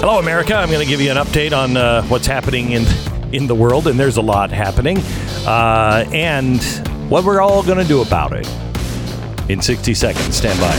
Hello, 0.00 0.18
America. 0.18 0.54
I'm 0.54 0.70
going 0.70 0.84
to 0.84 0.88
give 0.88 1.00
you 1.00 1.10
an 1.10 1.16
update 1.16 1.56
on 1.56 1.76
uh, 1.76 2.02
what's 2.04 2.26
happening 2.26 2.72
in 2.72 2.84
in 3.32 3.46
the 3.46 3.54
world, 3.54 3.86
and 3.86 3.98
there's 3.98 4.16
a 4.16 4.22
lot 4.22 4.50
happening, 4.50 4.98
uh, 5.46 6.04
and 6.12 6.62
what 7.10 7.24
we're 7.24 7.40
all 7.40 7.62
going 7.62 7.78
to 7.78 7.84
do 7.84 8.00
about 8.02 8.32
it. 8.32 8.48
In 9.50 9.62
60 9.62 9.94
seconds, 9.94 10.36
stand 10.36 10.58
by. 10.60 10.74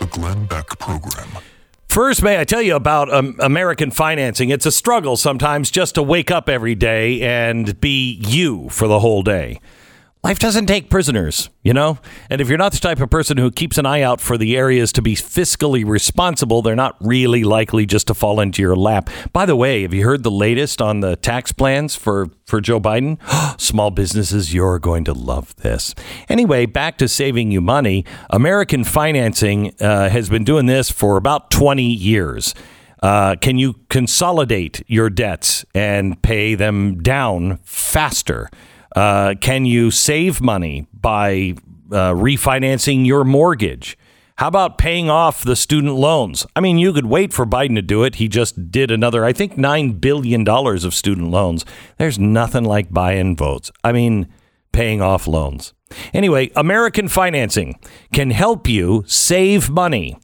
The 0.00 0.06
Glenn 0.06 0.46
Beck 0.46 0.78
Program. 0.78 1.28
First, 1.88 2.22
may 2.22 2.38
I 2.38 2.44
tell 2.44 2.60
you 2.60 2.74
about 2.74 3.12
um, 3.12 3.36
American 3.38 3.90
financing? 3.90 4.50
It's 4.50 4.66
a 4.66 4.72
struggle 4.72 5.16
sometimes 5.16 5.70
just 5.70 5.94
to 5.94 6.02
wake 6.02 6.30
up 6.30 6.48
every 6.48 6.74
day 6.74 7.22
and 7.22 7.80
be 7.80 8.20
you 8.20 8.68
for 8.68 8.86
the 8.86 9.00
whole 9.00 9.22
day. 9.22 9.60
Life 10.26 10.40
doesn't 10.40 10.66
take 10.66 10.90
prisoners, 10.90 11.50
you 11.62 11.72
know? 11.72 11.98
And 12.28 12.40
if 12.40 12.48
you're 12.48 12.58
not 12.58 12.72
the 12.72 12.80
type 12.80 12.98
of 13.00 13.08
person 13.08 13.36
who 13.36 13.48
keeps 13.48 13.78
an 13.78 13.86
eye 13.86 14.02
out 14.02 14.20
for 14.20 14.36
the 14.36 14.56
areas 14.56 14.90
to 14.94 15.00
be 15.00 15.14
fiscally 15.14 15.86
responsible, 15.86 16.62
they're 16.62 16.74
not 16.74 16.96
really 16.98 17.44
likely 17.44 17.86
just 17.86 18.08
to 18.08 18.14
fall 18.14 18.40
into 18.40 18.60
your 18.60 18.74
lap. 18.74 19.08
By 19.32 19.46
the 19.46 19.54
way, 19.54 19.82
have 19.82 19.94
you 19.94 20.04
heard 20.04 20.24
the 20.24 20.30
latest 20.32 20.82
on 20.82 20.98
the 20.98 21.14
tax 21.14 21.52
plans 21.52 21.94
for, 21.94 22.26
for 22.44 22.60
Joe 22.60 22.80
Biden? 22.80 23.20
Small 23.60 23.92
businesses, 23.92 24.52
you're 24.52 24.80
going 24.80 25.04
to 25.04 25.12
love 25.12 25.54
this. 25.58 25.94
Anyway, 26.28 26.66
back 26.66 26.98
to 26.98 27.06
saving 27.06 27.52
you 27.52 27.60
money. 27.60 28.04
American 28.28 28.82
financing 28.82 29.76
uh, 29.80 30.08
has 30.08 30.28
been 30.28 30.42
doing 30.42 30.66
this 30.66 30.90
for 30.90 31.16
about 31.16 31.52
20 31.52 31.84
years. 31.84 32.52
Uh, 33.00 33.36
can 33.36 33.58
you 33.58 33.74
consolidate 33.90 34.82
your 34.88 35.08
debts 35.08 35.64
and 35.72 36.20
pay 36.22 36.56
them 36.56 37.00
down 37.00 37.58
faster? 37.62 38.50
Uh, 38.96 39.34
can 39.40 39.66
you 39.66 39.90
save 39.90 40.40
money 40.40 40.86
by 40.92 41.54
uh, 41.92 42.12
refinancing 42.12 43.06
your 43.06 43.24
mortgage? 43.24 43.98
How 44.38 44.48
about 44.48 44.78
paying 44.78 45.08
off 45.08 45.44
the 45.44 45.56
student 45.56 45.94
loans? 45.94 46.46
I 46.56 46.60
mean, 46.60 46.78
you 46.78 46.92
could 46.92 47.06
wait 47.06 47.32
for 47.32 47.46
Biden 47.46 47.74
to 47.76 47.82
do 47.82 48.04
it. 48.04 48.16
He 48.16 48.26
just 48.28 48.70
did 48.70 48.90
another, 48.90 49.24
I 49.24 49.32
think, 49.32 49.54
$9 49.54 50.00
billion 50.00 50.46
of 50.48 50.94
student 50.94 51.30
loans. 51.30 51.64
There's 51.98 52.18
nothing 52.18 52.64
like 52.64 52.92
buying 52.92 53.36
votes. 53.36 53.70
I 53.84 53.92
mean, 53.92 54.28
paying 54.72 55.00
off 55.00 55.26
loans. 55.26 55.72
Anyway, 56.12 56.50
American 56.56 57.08
Financing 57.08 57.78
can 58.12 58.30
help 58.30 58.68
you 58.68 59.04
save 59.06 59.70
money. 59.70 60.18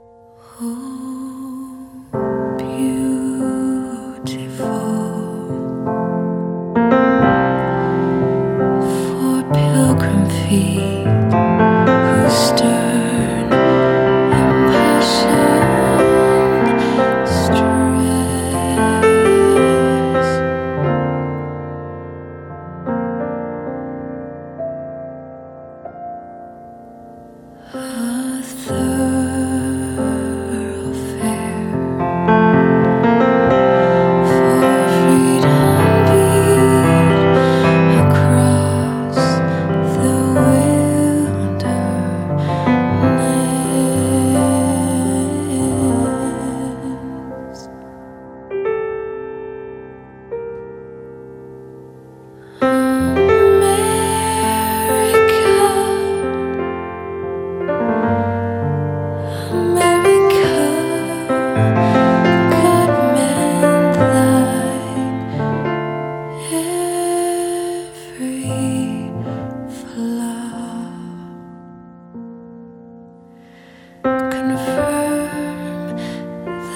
Confirm 74.38 75.98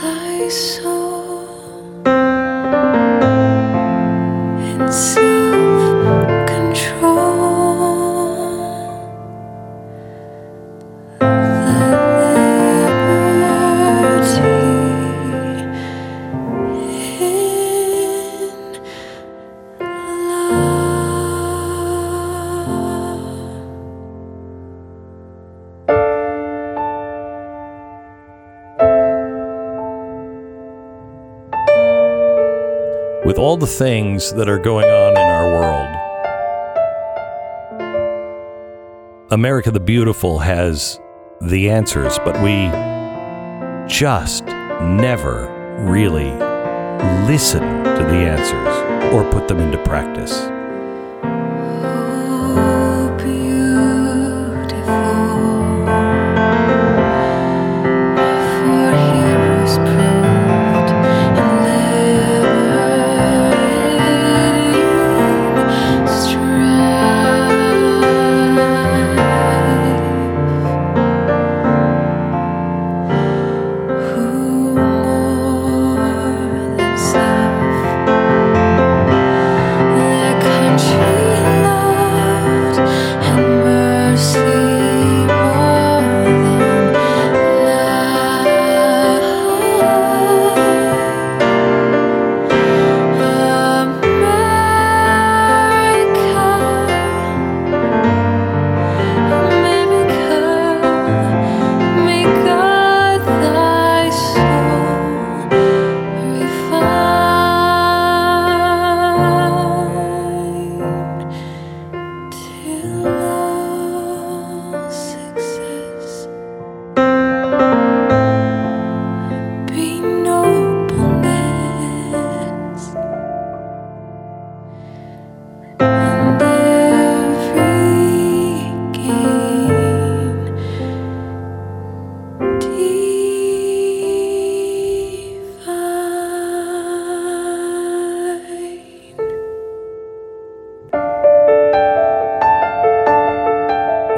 thy 0.02 0.50
soul 0.50 0.91
all 33.52 33.58
the 33.58 33.68
things 33.68 34.32
that 34.32 34.48
are 34.48 34.58
going 34.58 34.88
on 34.88 35.12
in 35.12 35.18
our 35.18 35.52
world, 35.60 35.90
America 39.30 39.70
the 39.70 39.80
Beautiful 39.82 40.40
has 40.40 41.02
the 41.42 41.70
answers, 41.70 42.18
but 42.20 42.42
we 42.42 42.70
just 43.94 44.46
never 44.46 45.50
really 45.80 46.32
listen 47.28 47.60
to 47.60 48.06
the 48.08 48.22
answers 48.24 49.14
or 49.14 49.30
put 49.30 49.50
them 49.50 49.60
into 49.60 49.84
practice. 49.84 50.61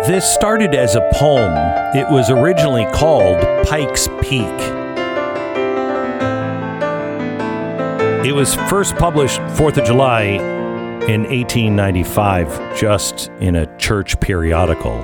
This 0.07 0.29
started 0.33 0.75
as 0.75 0.95
a 0.95 1.09
poem. 1.13 1.53
It 1.95 2.05
was 2.11 2.29
originally 2.29 2.85
called 2.87 3.41
Pike's 3.65 4.09
Peak. 4.21 4.43
It 8.25 8.35
was 8.35 8.53
first 8.53 8.97
published 8.97 9.39
4th 9.55 9.77
of 9.77 9.85
July 9.85 10.23
in 10.23 11.23
1895, 11.23 12.77
just 12.77 13.31
in 13.39 13.55
a 13.55 13.77
church 13.77 14.19
periodical. 14.19 15.01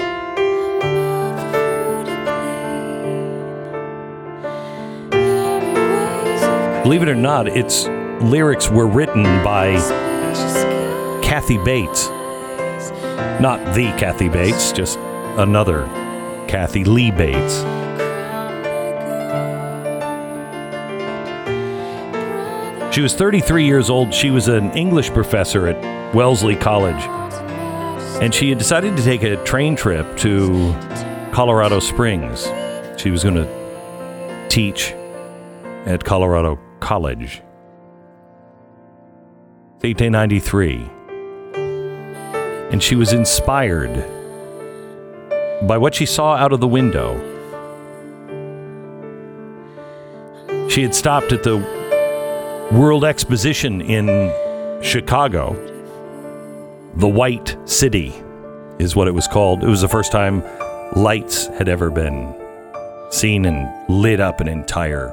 Believe 6.83 7.03
it 7.03 7.07
or 7.07 7.15
not, 7.15 7.47
its 7.47 7.85
lyrics 8.21 8.69
were 8.69 8.87
written 8.87 9.23
by 9.45 9.75
Kathy 11.23 11.57
Bates. 11.63 12.09
Not 13.39 13.73
the 13.73 13.85
Kathy 13.97 14.27
Bates, 14.27 14.73
just 14.73 14.99
another 15.37 15.85
Kathy 16.49 16.83
Lee 16.83 17.09
Bates. 17.09 17.63
She 22.93 23.01
was 23.01 23.13
33 23.15 23.65
years 23.65 23.89
old. 23.89 24.13
She 24.13 24.29
was 24.29 24.49
an 24.49 24.71
English 24.71 25.11
professor 25.11 25.67
at 25.67 26.13
Wellesley 26.13 26.57
College. 26.57 27.01
And 28.21 28.35
she 28.35 28.49
had 28.49 28.57
decided 28.57 28.97
to 28.97 29.03
take 29.03 29.23
a 29.23 29.41
train 29.45 29.77
trip 29.77 30.17
to 30.17 30.73
Colorado 31.31 31.79
Springs. 31.79 32.51
She 32.97 33.09
was 33.09 33.23
going 33.23 33.35
to 33.35 34.47
teach 34.49 34.91
at 35.85 36.03
Colorado 36.03 36.59
College. 36.81 37.41
It's 39.75 39.83
1893. 39.85 40.98
And 42.71 42.81
she 42.81 42.95
was 42.95 43.13
inspired 43.13 43.93
by 45.67 45.77
what 45.77 45.95
she 45.95 46.05
saw 46.05 46.35
out 46.35 46.53
of 46.53 46.59
the 46.59 46.67
window. 46.67 47.17
She 50.69 50.83
had 50.83 50.93
stopped 50.93 51.31
at 51.31 51.43
the 51.43 51.57
World 52.71 53.03
Exposition 53.03 53.81
in 53.81 54.31
Chicago. 54.83 55.53
The 56.95 57.07
White 57.07 57.57
City 57.65 58.13
is 58.77 58.95
what 58.95 59.07
it 59.07 59.11
was 59.11 59.27
called. 59.27 59.63
It 59.63 59.67
was 59.67 59.81
the 59.81 59.87
first 59.87 60.11
time 60.11 60.43
lights 60.95 61.47
had 61.47 61.67
ever 61.69 61.89
been 61.89 62.35
seen 63.09 63.45
and 63.45 63.67
lit 63.89 64.19
up 64.19 64.39
an 64.39 64.47
entire 64.47 65.09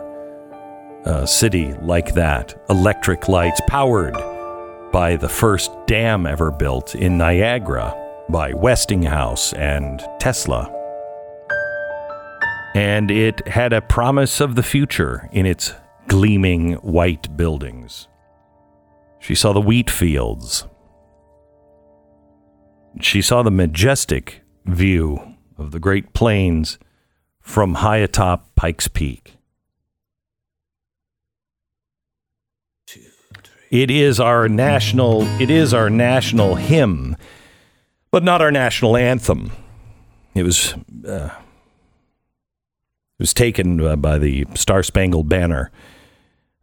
uh, 1.07 1.25
city 1.25 1.73
like 1.81 2.15
that. 2.15 2.55
Electric 2.69 3.29
lights 3.29 3.61
powered 3.67 4.15
by 4.93 5.17
the 5.17 5.29
first 5.29 5.71
dam 5.87 6.27
ever 6.27 6.51
built 6.51 6.95
in 6.95 7.19
Niagara 7.19 7.95
by 8.29 8.53
Westinghouse 8.53 9.53
and 9.53 10.03
Tesla. 10.19 10.73
And 12.75 13.11
it 13.11 13.47
had 13.49 13.73
a 13.73 13.81
promise 13.81 14.41
of 14.41 14.55
the 14.55 14.63
future 14.63 15.29
in 15.33 15.47
its 15.47 15.73
gleaming 16.09 16.75
white 16.75 17.37
buildings. 17.37 18.09
She 19.19 19.35
saw 19.35 19.53
the 19.53 19.61
wheat 19.61 19.91
fields. 19.91 20.67
She 23.01 23.23
saw 23.23 23.43
the 23.43 23.51
majestic 23.51 24.43
view 24.65 25.37
of 25.59 25.71
the 25.71 25.81
Great 25.81 26.13
Plains 26.13 26.79
from 27.41 27.75
high 27.75 27.99
atop 27.99 28.55
Pikes 28.57 28.89
Peak. 28.89 29.36
It 33.71 33.91
is 33.91 34.21
our 34.21 34.49
national 34.49 35.23
it 35.41 35.51
is 35.51 35.75
our 35.75 35.91
national 35.91 36.55
hymn, 36.55 37.17
but 38.11 38.23
not 38.23 38.41
our 38.41 38.51
national 38.53 38.97
anthem. 38.97 39.51
It 40.35 40.43
was 40.43 40.75
uh, 41.07 41.31
it 43.19 43.23
was 43.23 43.35
taken 43.35 43.81
uh, 43.81 43.97
by 43.97 44.19
the 44.19 44.47
Star 44.55 44.83
Spangled 44.83 45.29
Banner, 45.29 45.71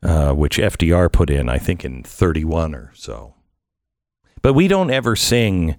uh, 0.04 0.34
which 0.34 0.58
FDR 0.58 1.12
put 1.12 1.30
in, 1.30 1.50
I 1.50 1.58
think, 1.58 1.84
in 1.84 2.04
31 2.04 2.76
or 2.76 2.92
so. 2.94 3.34
But 4.44 4.54
we 4.54 4.68
don't 4.68 4.92
ever 4.92 5.16
sing 5.16 5.76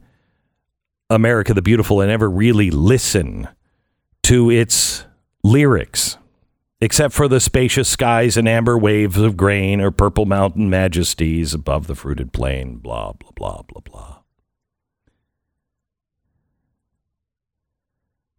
America 1.09 1.55
the 1.55 1.63
Beautiful 1.63 2.01
and 2.01 2.11
ever 2.11 2.29
really 2.29 2.71
listen 2.71 3.49
to 4.25 4.51
its 4.51 5.05
lyrics, 5.45 6.17
except 6.81 7.15
for 7.15 7.29
the 7.29 7.41
spacious 7.41 7.89
skies 7.89 8.37
and 8.37 8.49
amber 8.49 8.77
waves 8.77 9.17
of 9.19 9.37
grain 9.37 9.81
or 9.81 9.91
purple 9.91 10.27
mountain 10.27 10.69
majesties 10.69 11.55
above 11.55 11.87
the 11.87 11.95
fruited 11.95 12.33
plain, 12.33 12.77
blah, 12.77 13.13
blah, 13.13 13.31
blah, 13.35 13.63
blah, 13.63 13.81
blah. 13.81 14.19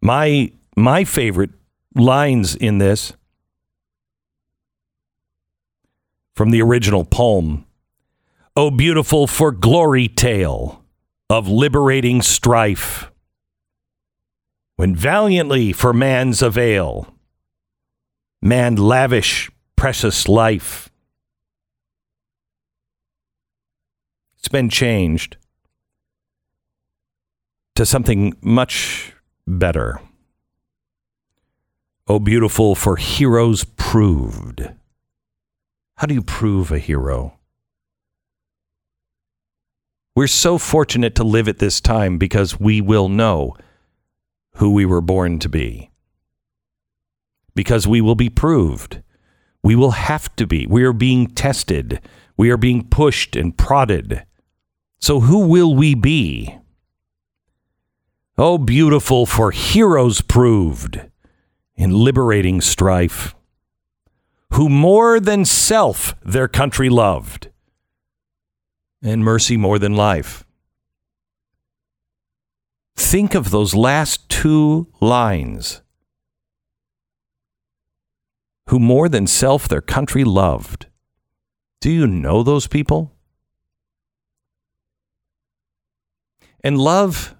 My, 0.00 0.52
my 0.76 1.04
favorite 1.04 1.50
lines 1.94 2.54
in 2.54 2.78
this 2.78 3.12
from 6.34 6.50
the 6.50 6.62
original 6.62 7.04
poem 7.04 7.66
Oh, 8.58 8.70
beautiful 8.70 9.26
for 9.26 9.52
glory 9.52 10.08
tale 10.08 10.82
of 11.28 11.46
liberating 11.46 12.22
strife, 12.22 13.12
when 14.76 14.96
valiantly 14.96 15.74
for 15.74 15.92
man's 15.92 16.40
avail, 16.40 17.14
man 18.42 18.76
lavish 18.76 19.50
precious 19.76 20.28
life. 20.28 20.90
It's 24.38 24.48
been 24.48 24.68
changed 24.68 25.36
to 27.74 27.84
something 27.84 28.34
much 28.40 29.12
better. 29.46 30.00
Oh, 32.08 32.18
beautiful 32.18 32.74
for 32.74 32.96
heroes 32.96 33.64
proved. 33.76 34.70
How 35.96 36.06
do 36.06 36.14
you 36.14 36.22
prove 36.22 36.70
a 36.70 36.78
hero? 36.78 37.38
We're 40.14 40.28
so 40.28 40.56
fortunate 40.56 41.14
to 41.16 41.24
live 41.24 41.48
at 41.48 41.58
this 41.58 41.80
time 41.80 42.16
because 42.16 42.58
we 42.58 42.80
will 42.80 43.08
know 43.08 43.56
who 44.54 44.72
we 44.72 44.86
were 44.86 45.02
born 45.02 45.38
to 45.40 45.48
be. 45.48 45.90
Because 47.56 47.88
we 47.88 48.00
will 48.00 48.14
be 48.14 48.30
proved. 48.30 49.02
We 49.64 49.74
will 49.74 49.90
have 49.90 50.34
to 50.36 50.46
be. 50.46 50.64
We 50.68 50.84
are 50.84 50.92
being 50.92 51.26
tested. 51.26 52.00
We 52.36 52.50
are 52.50 52.56
being 52.56 52.86
pushed 52.88 53.34
and 53.34 53.58
prodded. 53.58 54.22
So, 55.00 55.18
who 55.18 55.48
will 55.48 55.74
we 55.74 55.96
be? 55.96 56.56
Oh, 58.38 58.58
beautiful 58.58 59.26
for 59.26 59.50
heroes 59.50 60.20
proved 60.20 61.00
in 61.74 61.90
liberating 61.92 62.60
strife, 62.60 63.34
who 64.52 64.68
more 64.68 65.18
than 65.18 65.44
self 65.44 66.14
their 66.22 66.46
country 66.46 66.88
loved, 66.88 67.48
and 69.02 69.24
mercy 69.24 69.56
more 69.56 69.78
than 69.78 69.96
life. 69.96 70.44
Think 72.96 73.34
of 73.34 73.50
those 73.50 73.74
last 73.74 74.28
two 74.28 74.88
lines. 75.00 75.82
Who 78.68 78.78
more 78.78 79.08
than 79.08 79.26
self 79.26 79.68
their 79.68 79.80
country 79.80 80.24
loved. 80.24 80.86
Do 81.80 81.90
you 81.90 82.06
know 82.06 82.42
those 82.42 82.66
people? 82.66 83.12
And 86.64 86.78
love 86.78 87.34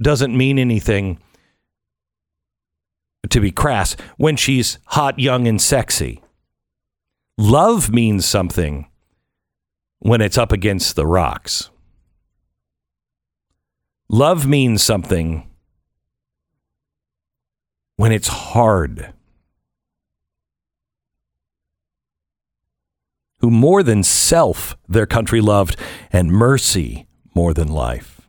doesn't 0.00 0.36
mean 0.36 0.58
anything 0.58 1.18
to 3.28 3.40
be 3.40 3.50
crass, 3.50 3.96
when 4.16 4.36
she's 4.36 4.78
hot, 4.86 5.18
young, 5.18 5.46
and 5.46 5.60
sexy. 5.60 6.22
Love 7.38 7.90
means 7.90 8.26
something 8.26 8.88
when 9.98 10.20
it's 10.20 10.38
up 10.38 10.52
against 10.52 10.96
the 10.96 11.06
rocks. 11.06 11.70
Love 14.08 14.46
means 14.46 14.82
something 14.82 15.48
when 17.96 18.12
it's 18.12 18.28
hard. 18.28 19.12
Who 23.40 23.50
more 23.50 23.82
than 23.82 24.02
self 24.02 24.76
their 24.88 25.06
country 25.06 25.40
loved, 25.40 25.76
and 26.12 26.30
mercy 26.30 27.06
more 27.34 27.54
than 27.54 27.68
life. 27.68 28.20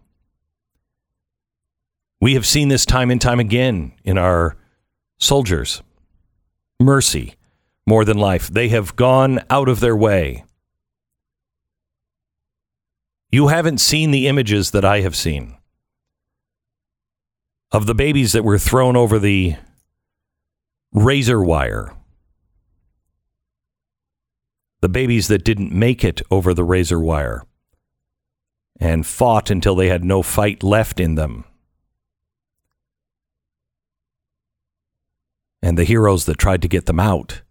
We 2.19 2.35
have 2.35 2.45
seen 2.45 2.67
this 2.67 2.85
time 2.85 3.09
and 3.11 3.19
time 3.19 3.39
again 3.39 3.93
in 4.03 4.17
our 4.17 4.55
soldiers. 5.19 5.81
Mercy 6.79 7.35
more 7.85 8.05
than 8.05 8.17
life. 8.17 8.47
They 8.47 8.69
have 8.69 8.95
gone 8.95 9.41
out 9.49 9.67
of 9.67 9.79
their 9.79 9.95
way. 9.95 10.45
You 13.31 13.47
haven't 13.47 13.79
seen 13.79 14.11
the 14.11 14.27
images 14.27 14.71
that 14.71 14.85
I 14.85 15.01
have 15.01 15.15
seen 15.15 15.57
of 17.71 17.85
the 17.85 17.95
babies 17.95 18.33
that 18.33 18.43
were 18.43 18.59
thrown 18.59 18.97
over 18.97 19.17
the 19.17 19.55
razor 20.91 21.41
wire. 21.41 21.93
The 24.81 24.89
babies 24.89 25.27
that 25.27 25.43
didn't 25.43 25.71
make 25.71 26.03
it 26.03 26.21
over 26.29 26.53
the 26.53 26.63
razor 26.63 26.99
wire 26.99 27.43
and 28.79 29.05
fought 29.05 29.51
until 29.51 29.75
they 29.75 29.89
had 29.89 30.03
no 30.03 30.23
fight 30.23 30.63
left 30.63 30.99
in 30.99 31.15
them. 31.15 31.45
and 35.61 35.77
the 35.77 35.83
heroes 35.83 36.25
that 36.25 36.37
tried 36.37 36.61
to 36.61 36.67
get 36.67 36.85
them 36.85 36.99
out, 36.99 37.41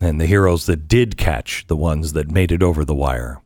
and 0.00 0.20
the 0.20 0.26
heroes 0.26 0.66
that 0.66 0.86
did 0.86 1.16
catch 1.16 1.66
the 1.66 1.76
ones 1.76 2.12
that 2.12 2.30
made 2.30 2.52
it 2.52 2.62
over 2.62 2.84
the 2.84 2.94
wire. 2.94 3.42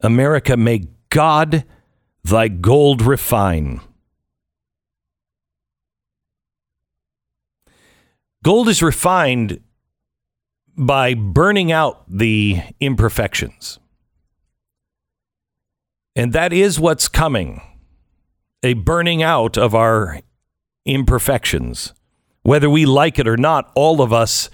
America, 0.00 0.56
may 0.56 0.86
God 1.10 1.64
thy 2.22 2.48
gold 2.48 3.02
refine. 3.02 3.80
Gold 8.48 8.70
is 8.70 8.82
refined 8.82 9.60
by 10.74 11.12
burning 11.12 11.70
out 11.70 12.02
the 12.08 12.62
imperfections. 12.80 13.78
And 16.16 16.32
that 16.32 16.54
is 16.54 16.80
what's 16.80 17.08
coming 17.08 17.60
a 18.62 18.72
burning 18.72 19.22
out 19.22 19.58
of 19.58 19.74
our 19.74 20.22
imperfections. 20.86 21.92
Whether 22.40 22.70
we 22.70 22.86
like 22.86 23.18
it 23.18 23.28
or 23.28 23.36
not, 23.36 23.70
all 23.74 24.00
of 24.00 24.14
us 24.14 24.48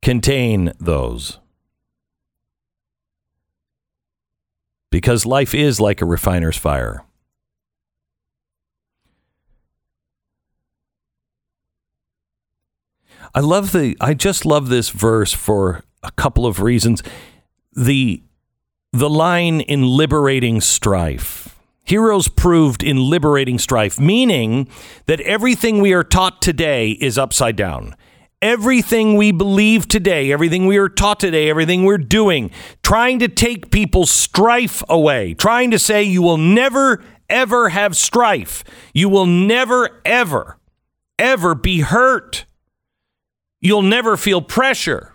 contain 0.00 0.72
those. 0.80 1.40
Because 4.90 5.26
life 5.26 5.54
is 5.54 5.78
like 5.78 6.00
a 6.00 6.06
refiner's 6.06 6.56
fire. 6.56 7.04
I 13.34 13.40
love 13.40 13.72
the 13.72 13.96
I 14.00 14.14
just 14.14 14.44
love 14.44 14.68
this 14.68 14.90
verse 14.90 15.32
for 15.32 15.84
a 16.02 16.10
couple 16.12 16.46
of 16.46 16.60
reasons. 16.60 17.02
The 17.72 18.22
the 18.92 19.10
line 19.10 19.60
in 19.60 19.86
liberating 19.86 20.60
strife. 20.60 21.56
Heroes 21.84 22.28
proved 22.28 22.82
in 22.82 22.98
liberating 22.98 23.58
strife, 23.58 23.98
meaning 23.98 24.68
that 25.06 25.20
everything 25.20 25.80
we 25.80 25.92
are 25.92 26.04
taught 26.04 26.42
today 26.42 26.90
is 26.90 27.18
upside 27.18 27.56
down. 27.56 27.96
Everything 28.42 29.16
we 29.16 29.32
believe 29.32 29.86
today, 29.86 30.32
everything 30.32 30.66
we 30.66 30.78
are 30.78 30.88
taught 30.88 31.20
today, 31.20 31.50
everything 31.50 31.84
we're 31.84 31.98
doing, 31.98 32.50
trying 32.82 33.18
to 33.18 33.28
take 33.28 33.70
people's 33.70 34.10
strife 34.10 34.82
away, 34.88 35.34
trying 35.34 35.70
to 35.70 35.78
say 35.78 36.02
you 36.02 36.22
will 36.22 36.38
never, 36.38 37.02
ever 37.28 37.68
have 37.68 37.96
strife. 37.96 38.64
You 38.94 39.08
will 39.08 39.26
never, 39.26 40.00
ever, 40.04 40.58
ever 41.18 41.54
be 41.54 41.80
hurt. 41.80 42.44
You'll 43.60 43.82
never 43.82 44.16
feel 44.16 44.40
pressure. 44.40 45.12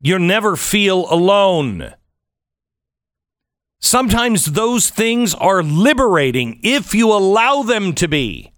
You'll 0.00 0.18
never 0.18 0.56
feel 0.56 1.06
alone. 1.10 1.94
Sometimes 3.80 4.46
those 4.46 4.90
things 4.90 5.34
are 5.34 5.62
liberating 5.62 6.60
if 6.62 6.94
you 6.94 7.12
allow 7.12 7.62
them 7.62 7.94
to 7.94 8.06
be. 8.08 8.52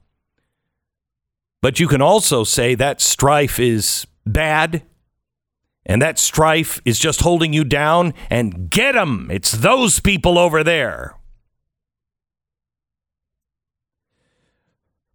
But 1.62 1.80
you 1.80 1.88
can 1.88 2.02
also 2.02 2.44
say 2.44 2.75
that 2.75 3.00
strife 3.00 3.59
is 3.59 4.06
bad 4.26 4.83
and 5.87 6.00
that 6.02 6.18
strife 6.18 6.80
is 6.85 6.99
just 6.99 7.21
holding 7.21 7.52
you 7.52 7.64
down 7.64 8.14
and 8.30 8.68
get 8.71 8.92
them. 8.92 9.28
It's 9.30 9.52
those 9.52 10.00
people 10.00 10.38
over 10.38 10.62
there. 10.64 11.14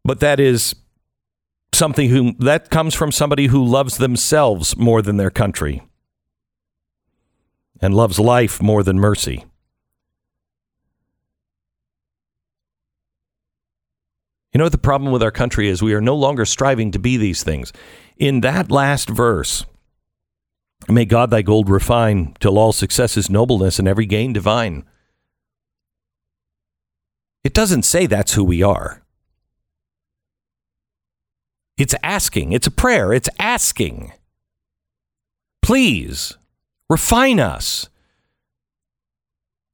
But 0.04 0.20
that 0.22 0.40
is 0.40 0.76
something 1.74 2.10
who 2.10 2.34
that 2.40 2.70
comes 2.70 2.94
from 2.94 3.12
somebody 3.12 3.48
who 3.48 3.64
loves 3.64 3.98
themselves 3.98 4.78
more 4.78 5.02
than 5.02 5.18
their 5.18 5.30
country 5.30 5.84
and 7.82 7.94
loves 7.94 8.20
life 8.20 8.62
more 8.62 8.84
than 8.84 9.00
mercy. 9.00 9.46
You 14.54 14.58
know 14.58 14.66
what 14.66 14.72
the 14.72 14.80
problem 14.80 15.12
with 15.12 15.22
our 15.22 15.32
country 15.32 15.70
is? 15.70 15.82
We 15.82 15.94
are 15.94 16.02
no 16.02 16.16
longer 16.16 16.44
striving 16.44 16.92
to 16.92 17.00
be 17.00 17.18
these 17.18 17.44
things. 17.44 17.72
In 18.18 18.42
that 18.42 18.72
last 18.72 19.08
verse, 19.08 19.66
may 20.88 21.06
God 21.06 21.30
thy 21.30 21.44
gold 21.44 21.70
refine 21.70 22.36
till 22.40 22.58
all 22.58 22.74
success 22.74 23.16
is 23.16 23.30
nobleness 23.30 23.78
and 23.78 23.88
every 23.88 24.08
gain 24.08 24.34
divine. 24.34 24.86
It 27.44 27.54
doesn't 27.54 27.84
say 27.84 28.06
that's 28.06 28.34
who 28.34 28.44
we 28.44 28.64
are. 28.64 29.04
It's 31.80 31.96
asking. 32.04 32.52
It's 32.52 32.68
a 32.68 32.72
prayer. 32.72 33.14
It's 33.14 33.30
asking. 33.40 34.12
Please 35.62 36.38
refine 36.90 37.40
us. 37.40 37.90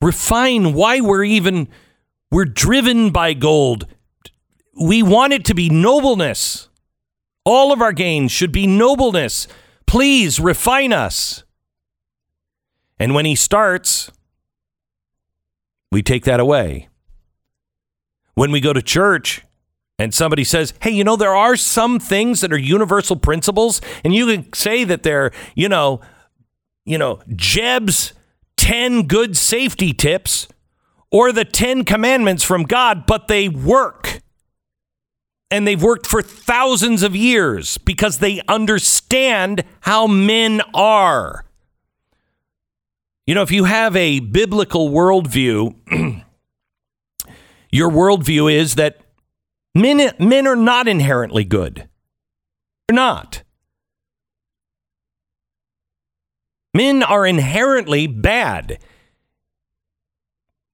Refine 0.02 0.74
why 0.74 1.02
we're 1.02 1.24
even 1.24 1.68
we're 2.30 2.46
driven 2.46 3.10
by 3.10 3.34
gold. 3.34 3.88
We 4.80 5.02
want 5.02 5.34
it 5.34 5.46
to 5.46 5.56
be 5.56 5.68
nobleness. 5.70 6.70
All 7.44 7.74
of 7.74 7.82
our 7.82 7.94
gains 7.94 8.32
should 8.32 8.52
be 8.52 8.68
nobleness. 8.68 9.48
Please 9.88 10.40
refine 10.40 10.94
us. 10.94 11.44
And 13.00 13.16
when 13.16 13.26
he 13.26 13.36
starts, 13.36 14.12
we 15.92 16.04
take 16.04 16.26
that 16.26 16.40
away. 16.40 16.90
When 18.34 18.52
we 18.52 18.60
go 18.60 18.74
to 18.74 18.82
church, 18.82 19.45
and 19.98 20.14
somebody 20.14 20.44
says, 20.44 20.74
hey, 20.82 20.92
you 20.92 21.04
know, 21.04 21.16
there 21.16 21.36
are 21.36 21.56
some 21.56 22.00
things 22.00 22.42
that 22.42 22.52
are 22.52 22.58
universal 22.58 23.16
principles, 23.16 23.80
and 24.04 24.14
you 24.14 24.28
can 24.28 24.54
say 24.54 24.84
that 24.84 25.04
they're, 25.04 25.32
you 25.56 25.70
know, 25.70 26.02
you 26.86 26.98
know, 26.98 27.22
Jeb's 27.36 28.14
10 28.58 29.04
good 29.08 29.36
safety 29.38 29.94
tips 29.94 30.48
or 31.12 31.32
the 31.32 31.46
10 31.46 31.86
commandments 31.86 32.44
from 32.44 32.64
God, 32.64 33.06
but 33.06 33.28
they 33.28 33.48
work. 33.48 34.22
And 35.52 35.68
they've 35.68 35.82
worked 35.82 36.08
for 36.08 36.22
thousands 36.22 37.04
of 37.04 37.16
years 37.16 37.78
because 37.78 38.18
they 38.18 38.42
understand 38.48 39.64
how 39.82 40.08
men 40.08 40.62
are. 40.74 41.46
You 43.26 43.36
know, 43.36 43.44
if 43.44 43.52
you 43.52 43.64
have 43.64 43.96
a 43.96 44.20
biblical 44.20 44.90
worldview, 44.90 45.76
your 47.72 47.90
worldview 47.90 48.54
is 48.54 48.76
that 48.76 49.05
Men, 49.76 50.14
men 50.20 50.48
are 50.48 50.56
not 50.56 50.88
inherently 50.88 51.44
good. 51.44 51.90
They're 52.88 52.96
not. 52.96 53.44
Men 56.74 57.04
are 57.04 57.26
inherently 57.26 58.08
bad. 58.08 58.80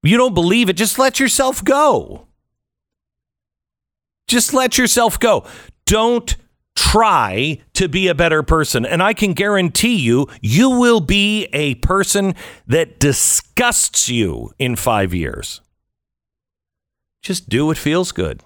You 0.04 0.16
don't 0.16 0.34
believe 0.34 0.68
it, 0.68 0.76
just 0.76 0.98
let 0.98 1.20
yourself 1.20 1.64
go. 1.64 2.26
Just 4.28 4.54
let 4.54 4.78
yourself 4.78 5.18
go. 5.18 5.46
Don't 5.84 6.36
try 6.74 7.60
to 7.74 7.88
be 7.88 8.08
a 8.08 8.14
better 8.14 8.42
person. 8.42 8.86
And 8.86 9.02
I 9.02 9.14
can 9.14 9.32
guarantee 9.32 9.96
you, 9.96 10.26
you 10.40 10.70
will 10.70 11.00
be 11.00 11.44
a 11.52 11.74
person 11.76 12.34
that 12.66 12.98
disgusts 12.98 14.08
you 14.08 14.52
in 14.58 14.76
five 14.76 15.12
years. 15.12 15.60
Just 17.22 17.48
do 17.48 17.66
what 17.66 17.78
feels 17.78 18.10
good. 18.10 18.42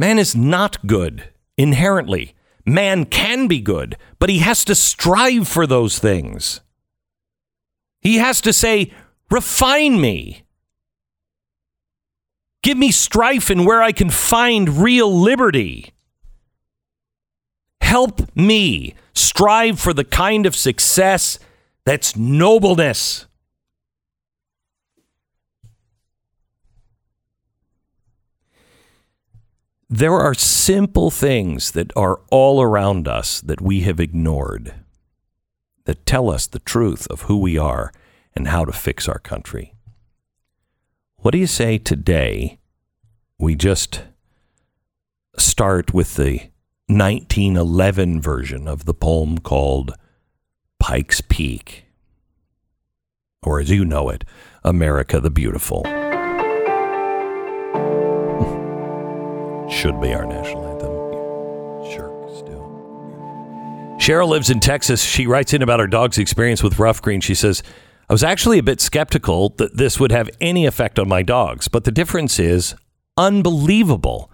Man 0.00 0.18
is 0.18 0.34
not 0.34 0.86
good 0.86 1.24
inherently. 1.58 2.34
Man 2.64 3.04
can 3.04 3.48
be 3.48 3.60
good, 3.60 3.98
but 4.18 4.30
he 4.30 4.38
has 4.38 4.64
to 4.64 4.74
strive 4.74 5.46
for 5.46 5.66
those 5.66 5.98
things. 5.98 6.62
He 8.00 8.16
has 8.16 8.40
to 8.40 8.54
say, 8.54 8.94
refine 9.30 10.00
me. 10.00 10.44
Give 12.62 12.78
me 12.78 12.92
strife 12.92 13.50
in 13.50 13.66
where 13.66 13.82
I 13.82 13.92
can 13.92 14.08
find 14.08 14.78
real 14.82 15.14
liberty. 15.14 15.92
Help 17.82 18.34
me 18.34 18.94
strive 19.12 19.78
for 19.78 19.92
the 19.92 20.04
kind 20.04 20.46
of 20.46 20.56
success 20.56 21.38
that's 21.84 22.16
nobleness. 22.16 23.26
There 29.92 30.14
are 30.14 30.34
simple 30.34 31.10
things 31.10 31.72
that 31.72 31.90
are 31.96 32.20
all 32.30 32.62
around 32.62 33.08
us 33.08 33.40
that 33.40 33.60
we 33.60 33.80
have 33.80 33.98
ignored 33.98 34.72
that 35.84 36.06
tell 36.06 36.30
us 36.30 36.46
the 36.46 36.60
truth 36.60 37.08
of 37.10 37.22
who 37.22 37.36
we 37.38 37.58
are 37.58 37.92
and 38.32 38.46
how 38.46 38.64
to 38.64 38.70
fix 38.70 39.08
our 39.08 39.18
country. 39.18 39.74
What 41.16 41.32
do 41.32 41.38
you 41.38 41.48
say 41.48 41.76
today? 41.76 42.60
We 43.36 43.56
just 43.56 44.04
start 45.36 45.92
with 45.92 46.14
the 46.14 46.50
1911 46.86 48.20
version 48.20 48.68
of 48.68 48.84
the 48.84 48.94
poem 48.94 49.38
called 49.38 49.94
Pike's 50.78 51.20
Peak, 51.20 51.86
or 53.42 53.58
as 53.58 53.70
you 53.70 53.84
know 53.84 54.08
it, 54.08 54.24
America 54.62 55.18
the 55.18 55.30
Beautiful. 55.30 55.82
Should 59.80 59.98
be 59.98 60.12
our 60.12 60.26
national 60.26 60.66
anthem. 60.66 61.90
Sure, 61.90 62.28
still. 62.36 63.96
Cheryl 63.98 64.28
lives 64.28 64.50
in 64.50 64.60
Texas. 64.60 65.02
She 65.02 65.26
writes 65.26 65.54
in 65.54 65.62
about 65.62 65.80
her 65.80 65.86
dog's 65.86 66.18
experience 66.18 66.62
with 66.62 66.78
Ruff 66.78 67.00
Green. 67.00 67.22
She 67.22 67.34
says, 67.34 67.62
I 68.06 68.12
was 68.12 68.22
actually 68.22 68.58
a 68.58 68.62
bit 68.62 68.82
skeptical 68.82 69.54
that 69.56 69.78
this 69.78 69.98
would 69.98 70.12
have 70.12 70.28
any 70.38 70.66
effect 70.66 70.98
on 70.98 71.08
my 71.08 71.22
dogs, 71.22 71.66
but 71.66 71.84
the 71.84 71.90
difference 71.90 72.38
is 72.38 72.74
unbelievable. 73.16 74.30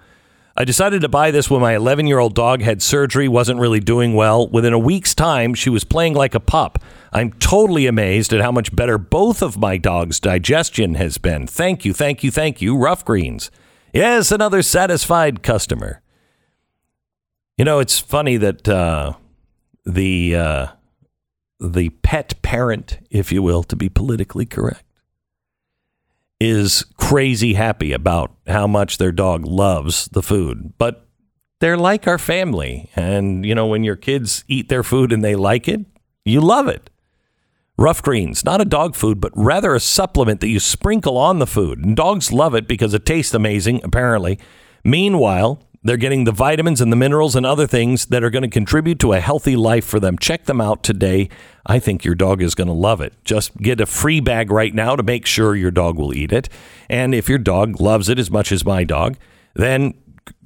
I 0.56 0.64
decided 0.64 1.00
to 1.02 1.08
buy 1.08 1.30
this 1.30 1.48
when 1.48 1.60
my 1.60 1.76
11 1.76 2.08
year 2.08 2.18
old 2.18 2.34
dog 2.34 2.60
had 2.60 2.82
surgery, 2.82 3.28
wasn't 3.28 3.60
really 3.60 3.78
doing 3.78 4.14
well. 4.14 4.48
Within 4.48 4.72
a 4.72 4.80
week's 4.80 5.14
time, 5.14 5.54
she 5.54 5.70
was 5.70 5.84
playing 5.84 6.14
like 6.14 6.34
a 6.34 6.40
pup. 6.40 6.80
I'm 7.12 7.30
totally 7.34 7.86
amazed 7.86 8.32
at 8.32 8.40
how 8.40 8.50
much 8.50 8.74
better 8.74 8.98
both 8.98 9.42
of 9.42 9.56
my 9.56 9.76
dogs' 9.76 10.18
digestion 10.18 10.96
has 10.96 11.18
been. 11.18 11.46
Thank 11.46 11.84
you, 11.84 11.92
thank 11.92 12.24
you, 12.24 12.32
thank 12.32 12.60
you, 12.60 12.76
Ruff 12.76 13.04
Greens. 13.04 13.52
Yes, 13.93 14.31
another 14.31 14.62
satisfied 14.62 15.43
customer. 15.43 16.02
You 17.57 17.64
know, 17.64 17.78
it's 17.78 17.99
funny 17.99 18.37
that 18.37 18.69
uh, 18.69 19.14
the 19.85 20.37
uh, 20.37 20.66
the 21.59 21.90
pet 22.02 22.40
parent, 22.43 22.99
if 23.11 23.33
you 23.33 23.43
will, 23.43 23.62
to 23.64 23.76
be 23.76 23.88
politically 23.88 24.45
correct, 24.45 24.85
is 26.38 26.85
crazy 26.99 27.55
happy 27.55 27.93
about 27.93 28.37
how 28.47 28.66
much 28.66 28.99
their 28.99 29.12
dog 29.12 29.47
loves 29.47 30.07
the 30.09 30.23
food. 30.23 30.75
But 30.76 31.07
they're 31.61 31.78
like 31.78 32.07
our 32.07 32.19
family. 32.19 32.90
And, 32.95 33.47
you 33.47 33.55
know, 33.55 33.66
when 33.66 33.85
your 33.85 33.97
kids 33.97 34.45
eat 34.47 34.69
their 34.69 34.83
food 34.83 35.12
and 35.12 35.25
they 35.25 35.35
like 35.37 35.69
it, 35.69 35.81
you 36.25 36.40
love 36.40 36.69
it. 36.69 36.90
Ruff 37.78 38.00
Greens, 38.02 38.42
not 38.42 38.62
a 38.62 38.64
dog 38.64 38.95
food, 38.95 39.21
but 39.21 39.33
rather 39.35 39.75
a 39.75 39.80
supplement 39.80 40.40
that 40.40 40.49
you 40.49 40.59
sprinkle 40.59 41.18
on 41.18 41.38
the 41.38 41.47
food. 41.47 41.85
And 41.85 41.95
dogs 41.95 42.33
love 42.33 42.54
it 42.54 42.66
because 42.66 42.95
it 42.95 43.04
tastes 43.04 43.35
amazing, 43.35 43.83
apparently. 43.85 44.38
Meanwhile, 44.83 45.62
they're 45.83 45.98
getting 45.98 46.24
the 46.24 46.33
vitamins 46.33 46.81
and 46.81 46.90
the 46.90 46.96
minerals 46.96 47.37
and 47.37 47.44
other 47.44 47.66
things 47.66 48.07
that 48.07 48.24
are 48.24 48.31
going 48.31 48.42
to 48.42 48.48
contribute 48.48 48.98
to 49.00 49.12
a 49.12 49.20
healthy 49.20 49.57
life 49.57 49.85
for 49.85 50.00
them. 50.00 50.16
Check 50.16 50.46
them 50.46 50.61
out 50.61 50.83
today. 50.83 51.29
I 51.66 51.79
think 51.79 52.03
your 52.03 52.14
dog 52.14 52.40
is 52.40 52.55
going 52.55 52.68
to 52.68 52.72
love 52.72 53.03
it. 53.03 53.12
Just 53.24 53.57
get 53.59 53.81
a 53.81 53.87
free 53.87 54.20
bag 54.20 54.50
right 54.50 54.74
now 54.74 54.96
to 54.96 55.03
make 55.03 55.27
sure 55.27 55.55
your 55.55 55.70
dog 55.70 55.98
will 55.98 56.14
eat 56.14 56.33
it. 56.33 56.48
And 56.88 57.14
if 57.14 57.29
your 57.29 57.38
dog 57.38 57.79
loves 57.81 58.09
it 58.09 58.18
as 58.18 58.31
much 58.31 58.53
as 58.53 58.64
my 58.64 58.85
dog, 58.85 59.16
then 59.55 59.94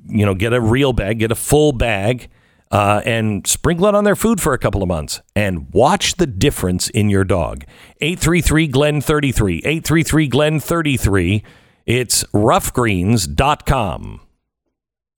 you 0.07 0.27
know 0.27 0.35
get 0.35 0.53
a 0.53 0.61
real 0.61 0.93
bag, 0.93 1.21
get 1.21 1.31
a 1.31 1.37
full 1.37 1.73
bag, 1.73 2.29
uh, 2.71 3.03
and 3.05 3.47
sprinkle 3.47 3.87
it 3.87 3.95
on 3.95 4.05
their 4.05 4.17
food 4.17 4.41
for 4.41 4.53
a 4.53 4.59
couple 4.59 4.83
of 4.83 4.89
months, 4.89 5.21
and 5.35 5.73
watch 5.73 6.17
the 6.17 6.27
difference 6.27 6.89
in 6.91 7.11
your 7.11 7.25
dog. 7.25 7.65
Eight 8.01 8.19
three 8.19 8.41
three 8.41 8.67
Glenn 8.67 9.01
thirty 9.01 9.33
three. 9.33 9.63
Eight 9.65 9.85
three 9.85 10.03
three 10.03 10.29
Glenn 10.29 10.61
thirty 10.61 10.97
three. 10.97 11.43
It's 11.87 12.23
ruffgreens.com. 12.33 14.21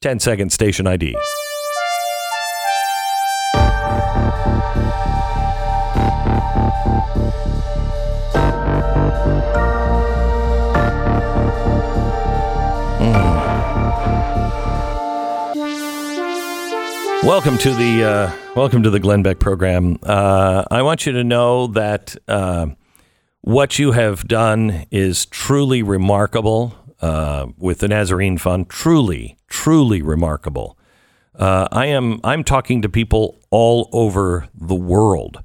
10 0.01 0.19
second 0.19 0.51
station 0.51 0.87
ID. 0.87 1.15
Welcome 17.25 17.57
to 17.59 17.73
the 17.73 18.03
uh, 18.03 18.33
welcome 18.57 18.83
to 18.83 18.91
the 18.91 18.99
Glenn 18.99 19.23
Beck 19.23 19.39
program. 19.39 19.97
Uh, 20.03 20.65
I 20.73 20.83
want 20.83 21.07
you 21.07 21.13
to 21.13 21.23
know 21.23 21.69
that 21.69 22.17
uh, 22.27 22.67
what 23.43 23.79
you 23.79 23.93
have 23.93 24.27
done 24.27 24.87
is 24.91 25.27
truly 25.27 25.85
remarkable 25.85 26.75
uh, 27.01 27.47
with 27.57 27.79
the 27.79 27.87
Nazarene 27.87 28.39
Fund. 28.39 28.69
Truly, 28.69 29.37
truly 29.47 30.03
remarkable. 30.03 30.77
Uh, 31.37 31.69
I 31.71 31.87
am 31.87 32.19
I'm 32.25 32.43
talking 32.43 32.83
to 32.83 32.89
people 32.89 33.41
all 33.51 33.89
over 33.93 34.49
the 34.53 34.75
world 34.75 35.45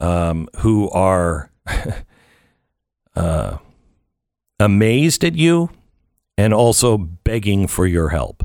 um, 0.00 0.48
who 0.58 0.90
are 0.90 1.52
uh, 3.14 3.58
amazed 4.58 5.22
at 5.22 5.36
you 5.36 5.70
and 6.36 6.52
also 6.52 6.98
begging 6.98 7.68
for 7.68 7.86
your 7.86 8.08
help. 8.08 8.41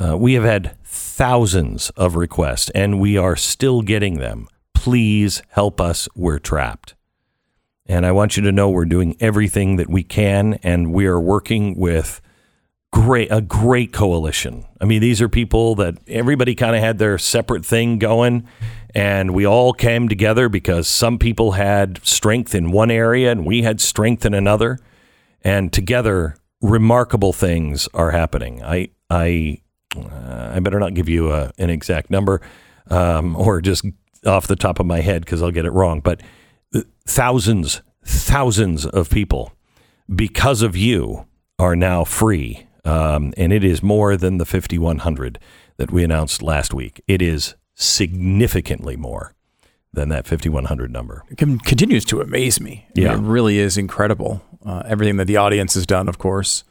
Uh, 0.00 0.16
we 0.16 0.34
have 0.34 0.44
had 0.44 0.76
thousands 0.84 1.90
of 1.90 2.14
requests 2.14 2.70
and 2.70 3.00
we 3.00 3.16
are 3.16 3.34
still 3.34 3.82
getting 3.82 4.18
them. 4.18 4.48
Please 4.74 5.42
help 5.48 5.80
us. 5.80 6.08
We're 6.14 6.38
trapped. 6.38 6.94
And 7.86 8.06
I 8.06 8.12
want 8.12 8.36
you 8.36 8.42
to 8.44 8.52
know 8.52 8.70
we're 8.70 8.84
doing 8.84 9.16
everything 9.18 9.76
that 9.76 9.88
we 9.88 10.04
can 10.04 10.54
and 10.62 10.92
we 10.92 11.06
are 11.06 11.20
working 11.20 11.76
with 11.76 12.20
great 12.92 13.28
a 13.30 13.40
great 13.40 13.92
coalition. 13.92 14.64
I 14.80 14.84
mean, 14.84 15.00
these 15.00 15.20
are 15.20 15.28
people 15.28 15.74
that 15.76 15.96
everybody 16.06 16.54
kind 16.54 16.76
of 16.76 16.82
had 16.82 16.98
their 16.98 17.18
separate 17.18 17.66
thing 17.66 17.98
going 17.98 18.46
and 18.94 19.34
we 19.34 19.46
all 19.46 19.72
came 19.72 20.08
together 20.08 20.48
because 20.48 20.86
some 20.86 21.18
people 21.18 21.52
had 21.52 22.04
strength 22.06 22.54
in 22.54 22.70
one 22.70 22.90
area 22.90 23.32
and 23.32 23.44
we 23.44 23.62
had 23.62 23.80
strength 23.80 24.24
in 24.24 24.32
another 24.32 24.78
and 25.42 25.72
together 25.72 26.36
remarkable 26.60 27.32
things 27.32 27.88
are 27.94 28.12
happening. 28.12 28.62
I 28.62 28.90
I 29.10 29.62
uh, 29.96 30.52
I 30.54 30.60
better 30.60 30.78
not 30.78 30.94
give 30.94 31.08
you 31.08 31.32
a, 31.32 31.50
an 31.58 31.70
exact 31.70 32.10
number 32.10 32.40
um, 32.88 33.36
or 33.36 33.60
just 33.60 33.84
off 34.26 34.46
the 34.46 34.56
top 34.56 34.80
of 34.80 34.86
my 34.86 35.00
head 35.00 35.24
because 35.24 35.42
I'll 35.42 35.50
get 35.50 35.64
it 35.64 35.72
wrong. 35.72 36.00
But 36.00 36.20
uh, 36.74 36.80
thousands, 37.06 37.82
thousands 38.04 38.84
of 38.86 39.10
people, 39.10 39.52
because 40.14 40.62
of 40.62 40.76
you, 40.76 41.26
are 41.58 41.74
now 41.74 42.04
free. 42.04 42.66
Um, 42.84 43.34
and 43.36 43.52
it 43.52 43.64
is 43.64 43.82
more 43.82 44.16
than 44.16 44.38
the 44.38 44.44
5,100 44.46 45.38
that 45.76 45.90
we 45.90 46.04
announced 46.04 46.40
last 46.42 46.72
week. 46.72 47.02
It 47.08 47.20
is 47.20 47.54
significantly 47.74 48.96
more 48.96 49.34
than 49.92 50.08
that 50.10 50.26
5,100 50.26 50.90
number. 50.92 51.24
It 51.30 51.38
con- 51.38 51.58
continues 51.58 52.04
to 52.06 52.20
amaze 52.20 52.60
me. 52.60 52.86
I 52.96 53.00
mean, 53.00 53.06
Yeah. 53.06 53.14
it 53.14 53.20
really 53.20 53.58
is 53.58 53.76
incredible. 53.76 54.42
Uh, 54.64 54.82
everything 54.86 55.16
that 55.16 55.26
the 55.26 55.36
audience 55.36 55.74
has 55.74 55.84
done, 55.86 56.08
of 56.08 56.18
course, 56.18 56.62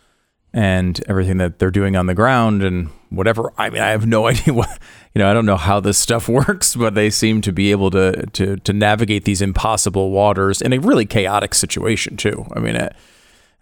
and 0.54 1.00
everything 1.08 1.38
that 1.38 1.60
they're 1.60 1.72
doing 1.72 1.96
on 1.96 2.06
the 2.08 2.14
ground 2.16 2.64
and 2.64 2.90
whatever. 3.10 3.52
I 3.58 3.70
mean, 3.70 3.82
I 3.82 3.90
have 3.90 4.06
no 4.08 4.28
idea 4.32 4.54
what 4.54 4.70
you 5.14 5.20
know. 5.20 5.30
I 5.30 5.34
don't 5.34 5.46
know 5.46 5.58
how 5.58 5.80
this 5.80 5.98
stuff 5.98 6.28
works, 6.30 6.76
but 6.76 6.96
they 6.96 7.10
seem 7.10 7.42
to 7.42 7.52
be 7.52 7.72
able 7.72 7.92
to 7.92 8.26
to 8.34 8.58
to 8.58 8.74
navigate 8.74 9.26
these 9.26 9.42
impossible 9.42 10.12
waters 10.12 10.62
in 10.62 10.74
a 10.74 10.80
really 10.80 11.06
chaotic 11.06 11.54
situation 11.54 12.18
too. 12.18 12.46
I 12.54 12.60
mean, 12.60 12.76
I, 12.78 12.92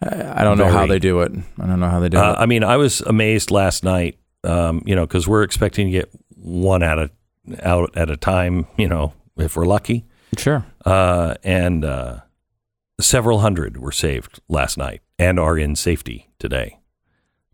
I 0.02 0.43
don't 0.43 0.58
know 0.58 0.69
how 0.71 0.86
they 0.86 1.00
do 1.00 1.21
it. 1.21 1.32
I 1.60 1.65
don't 1.65 1.80
know 1.80 1.89
how 1.89 2.00
they 2.00 2.10
do 2.10 2.17
Uh, 2.17 2.32
it. 2.34 2.36
I 2.39 2.45
mean, 2.45 2.63
I 2.63 2.78
was 2.78 3.02
amazed 3.02 3.50
last 3.52 3.84
night, 3.84 4.17
um, 4.43 4.82
you 4.86 4.95
know, 4.95 5.06
because 5.06 5.28
we're 5.28 5.43
expecting 5.43 5.88
to 5.88 5.91
get 5.91 6.10
one 6.36 6.84
out 6.84 7.00
of 7.00 7.12
out 7.62 7.95
at 7.95 8.10
a 8.10 8.17
time, 8.17 8.65
you 8.78 8.88
know, 8.88 9.13
if 9.38 9.56
we're 9.56 9.65
lucky. 9.65 10.06
Sure. 10.38 10.65
Uh, 10.84 11.36
and 11.43 11.86
uh, 11.86 12.19
several 13.00 13.39
hundred 13.39 13.78
were 13.78 13.91
saved 13.91 14.39
last 14.50 14.78
night 14.78 15.02
and 15.17 15.39
are 15.39 15.58
in 15.58 15.75
safety 15.75 16.30
today. 16.39 16.80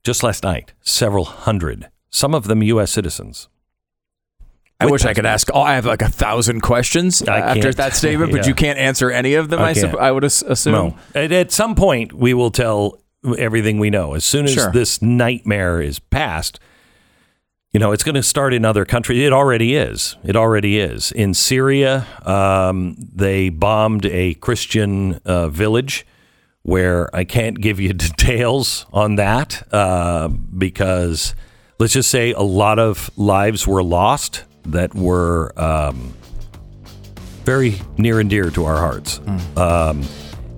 Just 0.04 0.24
last 0.24 0.44
night, 0.44 0.74
several 0.82 1.26
hundred, 1.26 1.90
some 2.10 2.34
of 2.34 2.46
them 2.46 2.64
U.S. 2.64 2.92
citizens. 2.92 3.50
I 4.80 4.88
wish 4.88 5.06
I 5.06 5.14
could 5.14 5.28
ask. 5.28 5.48
Oh, 5.54 5.62
I 5.62 5.76
have 5.76 5.86
like 5.86 6.02
a 6.02 6.10
thousand 6.10 6.62
questions 6.62 7.22
I 7.22 7.40
after 7.40 7.72
that 7.74 7.94
statement, 7.94 8.32
but 8.32 8.48
you 8.48 8.56
can't 8.56 8.80
answer 8.80 9.12
any 9.12 9.36
of 9.36 9.50
them. 9.50 9.60
I 9.60 9.70
I, 9.70 9.74
can't. 9.76 9.96
I 9.96 10.12
would 10.12 10.24
assume. 10.24 10.74
No. 10.74 10.98
At, 11.14 11.32
at 11.32 11.52
some 11.52 11.76
point, 11.76 12.14
we 12.14 12.34
will 12.34 12.50
tell 12.50 13.00
everything 13.38 13.78
we 13.78 13.92
know. 13.92 14.16
As 14.16 14.26
soon 14.26 14.46
as 14.46 14.54
Sure. 14.54 14.72
this 14.72 15.00
nightmare 15.00 15.82
is 15.82 16.00
past, 16.00 16.60
you 17.72 17.80
know, 17.80 17.92
it's 17.92 18.04
going 18.04 18.16
to 18.16 18.24
start 18.24 18.56
in 18.56 18.66
other 18.66 18.84
countries. 18.84 19.22
It 19.22 19.32
already 19.32 19.76
is. 19.76 20.18
It 20.24 20.36
already 20.36 20.80
is. 20.80 21.12
In 21.12 21.36
Syria, 21.36 22.08
um, 22.24 22.96
they 22.98 23.50
bombed 23.50 24.08
a 24.08 24.34
Christian 24.36 25.20
uh, 25.26 25.48
village 25.50 26.08
where 26.64 27.14
I 27.16 27.24
can't 27.24 27.60
give 27.60 27.80
you 27.80 27.94
details 27.94 28.86
on 28.94 29.16
that 29.16 29.68
uh, 29.74 30.28
because 30.28 31.36
let's 31.80 31.94
just 31.94 32.12
say 32.12 32.32
a 32.32 32.42
lot 32.42 32.80
of 32.80 33.10
lives 33.18 33.68
were 33.68 33.84
lost 33.84 34.44
that 34.64 34.94
were 34.94 35.52
um, 35.60 36.14
very 37.44 37.82
near 37.98 38.20
and 38.20 38.30
dear 38.30 38.52
to 38.52 38.66
our 38.66 38.78
hearts. 38.78 39.20
Um, 39.58 40.04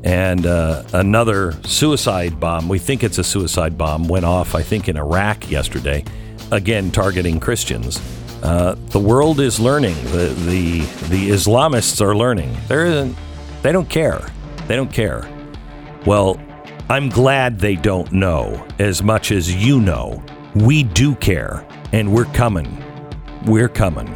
and 0.04 0.46
uh, 0.46 0.84
another 0.92 1.54
suicide 1.64 2.40
bomb, 2.40 2.68
we 2.68 2.78
think 2.78 3.04
it's 3.04 3.18
a 3.18 3.24
suicide 3.24 3.78
bomb, 3.78 4.10
went 4.10 4.26
off, 4.26 4.54
I 4.54 4.62
think, 4.62 4.90
in 4.90 4.98
Iraq 4.98 5.50
yesterday, 5.50 6.04
again 6.52 6.92
targeting 6.92 7.40
Christians. 7.40 8.02
Uh, 8.44 8.76
the 8.88 9.00
world 9.00 9.40
is 9.40 9.62
learning. 9.62 9.96
The, 10.08 10.36
the, 10.46 10.80
the 11.08 11.30
Islamists 11.30 12.02
are 12.02 12.14
learning. 12.14 12.54
There 12.68 12.86
isn't, 12.86 13.16
they 13.62 13.72
don't 13.72 13.90
care. 13.90 14.30
They 14.68 14.76
don't 14.76 14.92
care. 14.92 15.33
Well, 16.06 16.38
I'm 16.90 17.08
glad 17.08 17.60
they 17.60 17.78
don't 17.78 18.12
know 18.12 18.68
as 18.78 19.02
much 19.02 19.32
as 19.32 19.56
you 19.56 19.80
know. 19.80 20.22
We 20.54 20.84
do 20.84 21.16
care, 21.16 21.66
and 21.94 22.14
we're 22.14 22.26
coming. 22.26 22.84
We're 23.46 23.70
coming. 23.70 24.14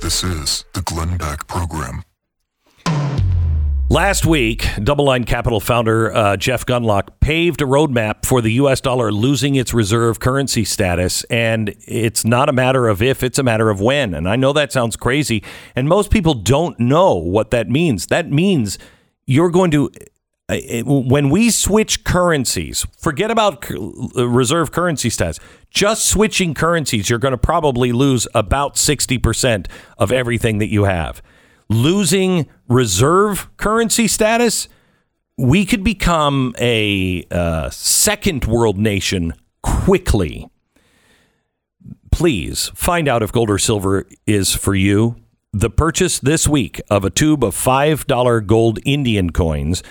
This 0.00 0.24
is 0.24 0.64
the 0.72 0.80
Glenn 0.80 1.18
Beck 1.18 1.46
Program. 1.46 2.07
Last 3.90 4.26
week, 4.26 4.60
DoubleLine 4.76 5.26
Capital 5.26 5.60
founder 5.60 6.14
uh, 6.14 6.36
Jeff 6.36 6.66
Gundlach 6.66 7.08
paved 7.20 7.62
a 7.62 7.64
roadmap 7.64 8.26
for 8.26 8.42
the 8.42 8.52
U.S. 8.52 8.82
dollar 8.82 9.10
losing 9.10 9.54
its 9.54 9.72
reserve 9.72 10.20
currency 10.20 10.66
status. 10.66 11.24
And 11.24 11.74
it's 11.86 12.22
not 12.22 12.50
a 12.50 12.52
matter 12.52 12.86
of 12.86 13.00
if, 13.00 13.22
it's 13.22 13.38
a 13.38 13.42
matter 13.42 13.70
of 13.70 13.80
when. 13.80 14.12
And 14.12 14.28
I 14.28 14.36
know 14.36 14.52
that 14.52 14.72
sounds 14.72 14.94
crazy. 14.94 15.42
And 15.74 15.88
most 15.88 16.10
people 16.10 16.34
don't 16.34 16.78
know 16.78 17.14
what 17.14 17.50
that 17.52 17.70
means. 17.70 18.08
That 18.08 18.30
means 18.30 18.78
you're 19.24 19.48
going 19.48 19.70
to, 19.70 19.90
uh, 20.50 20.58
when 20.84 21.30
we 21.30 21.48
switch 21.48 22.04
currencies, 22.04 22.86
forget 22.98 23.30
about 23.30 23.70
uh, 23.70 24.28
reserve 24.28 24.70
currency 24.70 25.08
status, 25.08 25.40
just 25.70 26.04
switching 26.04 26.52
currencies, 26.52 27.08
you're 27.08 27.18
going 27.18 27.32
to 27.32 27.38
probably 27.38 27.92
lose 27.92 28.28
about 28.34 28.74
60% 28.74 29.66
of 29.96 30.12
everything 30.12 30.58
that 30.58 30.68
you 30.68 30.84
have 30.84 31.22
losing 31.68 32.48
reserve 32.68 33.48
currency 33.56 34.08
status, 34.08 34.68
we 35.36 35.64
could 35.64 35.84
become 35.84 36.54
a 36.58 37.24
uh, 37.30 37.70
second 37.70 38.44
world 38.44 38.78
nation 38.78 39.32
quickly. 39.62 40.48
Please 42.10 42.70
find 42.74 43.06
out 43.06 43.22
if 43.22 43.30
gold 43.30 43.50
or 43.50 43.58
silver 43.58 44.06
is 44.26 44.54
for 44.54 44.74
you. 44.74 45.16
The 45.52 45.70
purchase 45.70 46.18
this 46.18 46.48
week 46.48 46.80
of 46.90 47.04
a 47.04 47.10
tube 47.10 47.44
of 47.44 47.54
$5 47.54 48.46
gold 48.46 48.78
Indian 48.84 49.30
coins, 49.30 49.82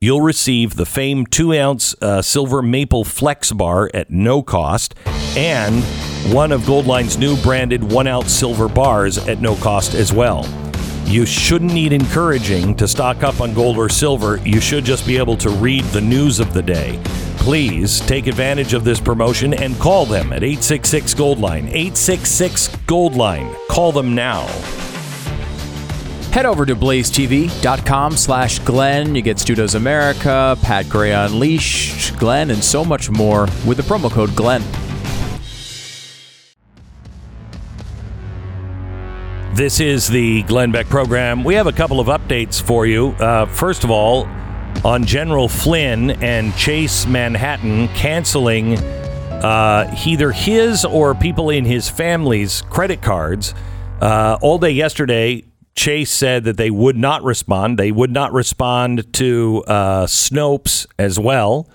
you'll 0.00 0.20
receive 0.20 0.76
the 0.76 0.86
famed 0.86 1.32
two 1.32 1.54
ounce 1.54 1.94
uh, 2.02 2.22
silver 2.22 2.62
maple 2.62 3.04
flex 3.04 3.52
bar 3.52 3.90
at 3.94 4.10
no 4.10 4.42
cost 4.42 4.94
and 5.36 5.82
one 6.34 6.52
of 6.52 6.62
Goldline's 6.62 7.18
new 7.18 7.36
branded 7.42 7.82
one 7.82 8.06
ounce 8.06 8.32
silver 8.32 8.68
bars 8.68 9.18
at 9.26 9.40
no 9.40 9.56
cost 9.56 9.94
as 9.94 10.12
well. 10.12 10.44
You 11.04 11.26
shouldn't 11.26 11.72
need 11.72 11.92
encouraging 11.92 12.74
to 12.76 12.86
stock 12.86 13.22
up 13.22 13.40
on 13.40 13.52
gold 13.52 13.76
or 13.76 13.88
silver. 13.88 14.36
You 14.44 14.60
should 14.60 14.84
just 14.84 15.06
be 15.06 15.16
able 15.18 15.36
to 15.38 15.50
read 15.50 15.84
the 15.86 16.00
news 16.00 16.40
of 16.40 16.54
the 16.54 16.62
day. 16.62 17.00
Please 17.38 18.00
take 18.00 18.26
advantage 18.26 18.74
of 18.74 18.84
this 18.84 19.00
promotion 19.00 19.54
and 19.54 19.78
call 19.78 20.06
them 20.06 20.32
at 20.32 20.44
866 20.44 21.14
Gold 21.14 21.38
Line. 21.38 21.66
866 21.68 22.68
Gold 22.86 23.16
Line. 23.16 23.54
Call 23.68 23.92
them 23.92 24.14
now. 24.14 24.46
Head 26.32 26.46
over 26.46 26.64
to 26.64 26.76
blazetv.com 26.76 28.16
slash 28.16 28.60
Glenn. 28.60 29.16
You 29.16 29.22
get 29.22 29.40
Stu 29.40 29.56
Does 29.56 29.74
America, 29.74 30.56
Pat 30.62 30.88
Gray 30.88 31.10
Unleashed, 31.10 32.16
Glenn, 32.18 32.50
and 32.50 32.62
so 32.62 32.84
much 32.84 33.10
more 33.10 33.48
with 33.66 33.78
the 33.78 33.82
promo 33.82 34.10
code 34.10 34.36
Glenn. 34.36 34.62
This 39.60 39.78
is 39.78 40.08
the 40.08 40.42
Glenn 40.44 40.72
Beck 40.72 40.88
program. 40.88 41.44
We 41.44 41.54
have 41.56 41.66
a 41.66 41.72
couple 41.72 42.00
of 42.00 42.06
updates 42.06 42.62
for 42.62 42.86
you. 42.86 43.08
Uh, 43.08 43.44
first 43.44 43.84
of 43.84 43.90
all, 43.90 44.26
on 44.86 45.04
General 45.04 45.48
Flynn 45.48 46.12
and 46.22 46.56
Chase 46.56 47.04
Manhattan 47.04 47.88
canceling 47.88 48.78
uh, 48.78 49.94
either 50.06 50.32
his 50.32 50.86
or 50.86 51.14
people 51.14 51.50
in 51.50 51.66
his 51.66 51.90
family's 51.90 52.62
credit 52.70 53.02
cards. 53.02 53.52
Uh, 54.00 54.38
all 54.40 54.56
day 54.56 54.70
yesterday, 54.70 55.44
Chase 55.74 56.10
said 56.10 56.44
that 56.44 56.56
they 56.56 56.70
would 56.70 56.96
not 56.96 57.22
respond. 57.22 57.78
They 57.78 57.92
would 57.92 58.12
not 58.12 58.32
respond 58.32 59.12
to 59.12 59.62
uh, 59.66 60.06
Snopes 60.06 60.86
as 60.98 61.18
well. 61.18 61.68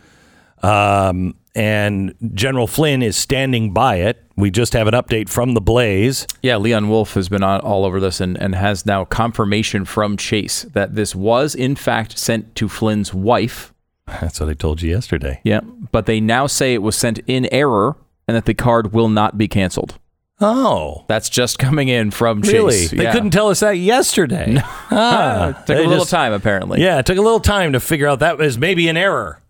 Um, 0.64 1.36
and 1.56 2.14
General 2.34 2.68
Flynn 2.68 3.02
is 3.02 3.16
standing 3.18 3.72
by 3.74 3.96
it. 3.98 4.22
We 4.38 4.52
just 4.52 4.74
have 4.74 4.88
an 4.88 4.94
update 4.94 5.30
from 5.30 5.54
the 5.54 5.62
Blaze. 5.62 6.28
Yeah, 6.42 6.58
Leon 6.58 6.90
Wolf 6.90 7.14
has 7.14 7.30
been 7.30 7.44
on, 7.44 7.62
all 7.62 7.86
over 7.86 8.00
this 8.00 8.20
and, 8.20 8.38
and 8.42 8.54
has 8.56 8.86
now 8.86 9.06
confirmation 9.06 9.86
from 9.86 10.18
Chase 10.18 10.64
that 10.74 10.96
this 10.96 11.16
was, 11.16 11.56
in 11.56 11.76
fact, 11.76 12.18
sent 12.20 12.54
to 12.56 12.68
Flynn's 12.68 13.14
wife. 13.14 13.74
That's 14.08 14.40
what 14.40 14.50
I 14.50 14.54
told 14.54 14.82
you 14.82 14.92
yesterday. 14.92 15.40
Yeah, 15.44 15.62
but 15.92 16.06
they 16.06 16.20
now 16.20 16.48
say 16.48 16.74
it 16.74 16.82
was 16.82 16.96
sent 16.96 17.20
in 17.28 17.48
error 17.52 17.96
and 18.28 18.36
that 18.36 18.46
the 18.46 18.54
card 18.54 18.92
will 18.94 19.10
not 19.10 19.38
be 19.38 19.48
canceled. 19.48 19.98
Oh, 20.42 21.06
That's 21.08 21.30
just 21.30 21.58
coming 21.60 21.88
in 21.88 22.12
from 22.12 22.42
really? 22.42 22.74
Chase. 22.74 22.92
They 22.92 23.04
Yeah. 23.04 23.14
couldn't 23.14 23.32
tell 23.32 23.48
us 23.48 23.62
that 23.62 23.78
yesterday. 23.78 24.58
Ah, 24.92 25.64
Took 25.66 25.78
a 25.78 25.82
little 25.82 26.00
just- 26.00 26.12
time, 26.12 26.34
apparently. 26.34 26.82
Yeah, 26.82 27.00
it 27.00 27.06
took 27.06 27.18
a 27.18 27.22
little 27.22 27.40
time 27.40 27.72
to 27.74 27.80
figure 27.80 28.08
out 28.08 28.20
that 28.20 28.38
was 28.38 28.58
maybe 28.58 28.88
an 28.90 28.98
error. 28.98 29.42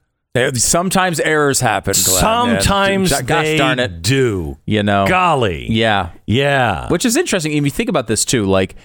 Sometimes 0.55 1.19
errors 1.19 1.59
happen. 1.59 1.93
Glenn. 1.93 2.19
Sometimes 2.19 3.11
Yeah. 3.11 3.21
Gosh 3.21 3.45
they 3.45 3.57
darn 3.57 3.79
it. 3.79 4.01
do. 4.01 4.57
You 4.65 4.83
know. 4.83 5.05
Golly. 5.07 5.67
Yeah. 5.71 6.11
Yeah. 6.25 6.87
Which 6.89 7.05
is 7.05 7.15
interesting. 7.15 7.53
If 7.53 7.63
you 7.63 7.69
think 7.71 7.89
about 7.89 8.07
this 8.07 8.25
too, 8.25 8.45
like 8.45 8.75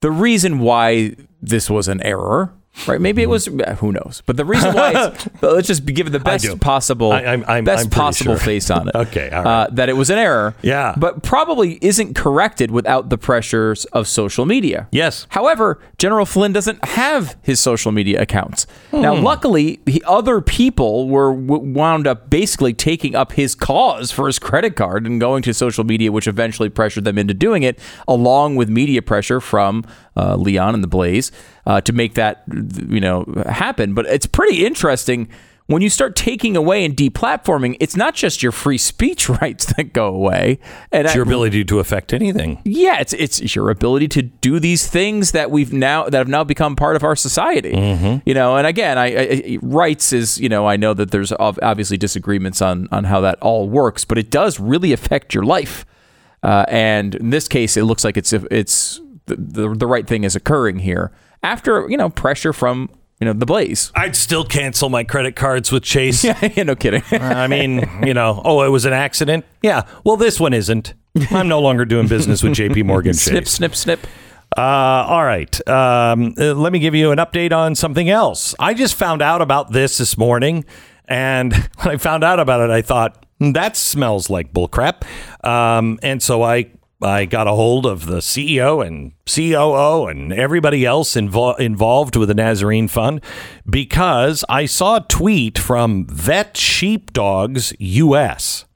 the 0.00 0.10
reason 0.10 0.60
why 0.60 1.16
this 1.42 1.68
was 1.68 1.88
an 1.88 2.02
error, 2.02 2.52
right? 2.86 3.00
Maybe 3.00 3.22
it 3.22 3.28
was. 3.28 3.46
Who 3.46 3.92
knows? 3.92 4.22
But 4.26 4.36
the 4.36 4.44
reason 4.44 4.74
why, 4.74 4.92
it's, 5.08 5.24
but 5.40 5.54
let's 5.54 5.66
just 5.68 5.84
give 5.86 6.06
it 6.06 6.10
the 6.10 6.20
best 6.20 6.60
possible, 6.60 7.12
I- 7.12 7.22
I'm- 7.22 7.44
I'm- 7.48 7.64
best 7.64 7.84
I'm 7.86 7.90
possible 7.90 8.36
sure. 8.36 8.44
face 8.44 8.70
on 8.70 8.88
it. 8.88 8.94
Okay, 9.00 9.30
all 9.30 9.46
uh, 9.46 9.66
that 9.72 9.88
it 9.88 9.94
was 9.94 10.10
an 10.10 10.18
error. 10.18 10.54
Yeah. 10.62 10.94
but 10.96 11.22
probably 11.22 11.78
isn't 11.82 12.14
corrected 12.14 12.70
without 12.70 13.08
the 13.08 13.18
pressures 13.18 13.84
of 13.86 14.06
social 14.06 14.46
media. 14.46 14.88
Yes. 14.92 15.26
However, 15.30 15.80
General 15.98 16.26
Flynn 16.26 16.52
doesn't 16.52 16.84
have 16.84 17.36
his 17.42 17.58
social 17.60 17.92
media 17.92 18.20
accounts. 18.22 18.66
Now, 18.92 19.16
Hmm. 19.16 19.24
luckily, 19.24 19.80
he, 19.86 20.02
other 20.06 20.40
people 20.40 21.08
were 21.08 21.32
w- 21.34 21.72
wound 21.72 22.06
up 22.06 22.30
basically 22.30 22.72
taking 22.74 23.14
up 23.14 23.32
his 23.32 23.54
cause 23.54 24.10
for 24.10 24.26
his 24.26 24.38
credit 24.38 24.76
card 24.76 25.06
and 25.06 25.20
going 25.20 25.42
to 25.42 25.54
social 25.54 25.84
media, 25.84 26.12
which 26.12 26.26
eventually 26.28 26.68
pressured 26.68 27.04
them 27.04 27.18
into 27.18 27.34
doing 27.34 27.62
it, 27.62 27.78
along 28.06 28.56
with 28.56 28.68
media 28.68 29.02
pressure 29.02 29.40
from 29.40 29.84
uh, 30.16 30.36
Leon 30.36 30.74
and 30.74 30.82
the 30.84 30.88
Blaze 30.88 31.30
uh, 31.66 31.80
to 31.82 31.92
make 31.92 32.14
that 32.14 32.42
you 32.88 33.00
know 33.00 33.24
happen. 33.46 33.94
But 33.94 34.06
it's 34.06 34.26
pretty 34.26 34.64
interesting. 34.66 35.28
When 35.66 35.82
you 35.82 35.88
start 35.88 36.16
taking 36.16 36.56
away 36.56 36.84
and 36.84 36.96
deplatforming, 36.96 37.76
it's 37.78 37.94
not 37.94 38.16
just 38.16 38.42
your 38.42 38.50
free 38.50 38.76
speech 38.76 39.28
rights 39.40 39.66
that 39.74 39.92
go 39.92 40.08
away. 40.08 40.58
And 40.90 41.04
It's 41.06 41.12
I- 41.12 41.14
your 41.14 41.22
ability 41.22 41.64
to 41.66 41.78
affect 41.78 42.12
anything. 42.12 42.60
yeah, 42.64 42.98
it's 43.00 43.12
it's 43.12 43.54
your 43.54 43.70
ability 43.70 44.08
to 44.08 44.22
do 44.22 44.58
these 44.58 44.88
things 44.88 45.30
that 45.30 45.52
we've 45.52 45.72
now 45.72 46.06
that 46.08 46.18
have 46.18 46.26
now 46.26 46.42
become 46.42 46.74
part 46.74 46.96
of 46.96 47.04
our 47.04 47.14
society. 47.14 47.70
You 48.26 48.34
know, 48.34 48.56
and 48.56 48.66
again, 48.66 48.98
I, 48.98 49.06
I 49.16 49.58
rights 49.62 50.12
is 50.12 50.40
you 50.40 50.48
know 50.48 50.66
I 50.66 50.76
know 50.76 50.92
that 50.92 51.12
there's 51.12 51.30
obviously 51.38 51.96
disagreements 51.96 52.60
on 52.60 52.88
on 52.90 53.04
how 53.04 53.20
that 53.20 53.38
all 53.40 53.68
works, 53.68 54.04
but 54.04 54.18
it 54.18 54.28
does 54.28 54.58
really 54.58 54.92
affect 54.92 55.34
your 55.34 55.44
life. 55.44 55.86
Uh, 56.42 56.64
and 56.66 57.14
in 57.14 57.30
this 57.30 57.46
case, 57.46 57.76
it 57.76 57.84
looks 57.84 58.02
like 58.02 58.16
it's 58.16 58.32
it's 58.32 59.00
the, 59.30 59.36
the 59.68 59.74
the 59.74 59.86
right 59.86 60.06
thing 60.06 60.24
is 60.24 60.36
occurring 60.36 60.80
here 60.80 61.12
after 61.42 61.88
you 61.88 61.96
know 61.96 62.10
pressure 62.10 62.52
from 62.52 62.90
you 63.20 63.26
know 63.26 63.32
the 63.32 63.46
Blaze. 63.46 63.92
I'd 63.94 64.16
still 64.16 64.44
cancel 64.44 64.88
my 64.88 65.04
credit 65.04 65.36
cards 65.36 65.70
with 65.70 65.82
Chase. 65.82 66.24
yeah, 66.24 66.62
no 66.62 66.74
kidding. 66.74 67.02
I 67.12 67.46
mean, 67.46 67.88
you 68.04 68.14
know, 68.14 68.40
oh, 68.44 68.62
it 68.62 68.68
was 68.68 68.84
an 68.86 68.92
accident. 68.92 69.44
Yeah. 69.62 69.82
Well, 70.04 70.16
this 70.16 70.40
one 70.40 70.54
isn't. 70.54 70.94
I'm 71.30 71.48
no 71.48 71.60
longer 71.60 71.84
doing 71.84 72.08
business 72.08 72.42
with 72.42 72.52
JP 72.52 72.86
Morgan 72.86 73.12
Chase. 73.14 73.24
snip, 73.24 73.46
snip, 73.48 73.76
snip. 73.76 74.06
Uh, 74.56 74.60
all 74.60 75.24
right. 75.24 75.68
Um, 75.68 76.34
uh, 76.38 76.54
let 76.54 76.72
me 76.72 76.78
give 76.78 76.94
you 76.94 77.10
an 77.12 77.18
update 77.18 77.52
on 77.52 77.74
something 77.74 78.08
else. 78.08 78.54
I 78.58 78.74
just 78.74 78.94
found 78.94 79.22
out 79.22 79.42
about 79.42 79.70
this 79.72 79.98
this 79.98 80.16
morning, 80.16 80.64
and 81.06 81.52
when 81.82 81.94
I 81.94 81.96
found 81.98 82.24
out 82.24 82.40
about 82.40 82.60
it, 82.62 82.70
I 82.70 82.80
thought 82.82 83.26
"Hmm, 83.38 83.52
that 83.52 83.76
smells 83.76 84.30
like 84.30 84.52
bullcrap. 84.52 85.04
Um, 85.46 85.98
and 86.02 86.22
so 86.22 86.42
I 86.42 86.70
I 87.02 87.24
got 87.24 87.46
a 87.46 87.52
hold 87.52 87.86
of 87.86 88.06
the 88.06 88.18
CEO 88.18 88.86
and 88.86 89.12
COO 89.26 90.06
and 90.06 90.32
everybody 90.32 90.84
else 90.84 91.14
invol- 91.14 91.58
involved 91.58 92.14
with 92.14 92.28
the 92.28 92.34
Nazarene 92.34 92.88
Fund 92.88 93.22
because 93.68 94.44
I 94.48 94.66
saw 94.66 94.96
a 94.96 95.06
tweet 95.08 95.58
from 95.58 96.06
Vet 96.06 96.56
Sheepdogs 96.56 97.72
US. 97.78 98.66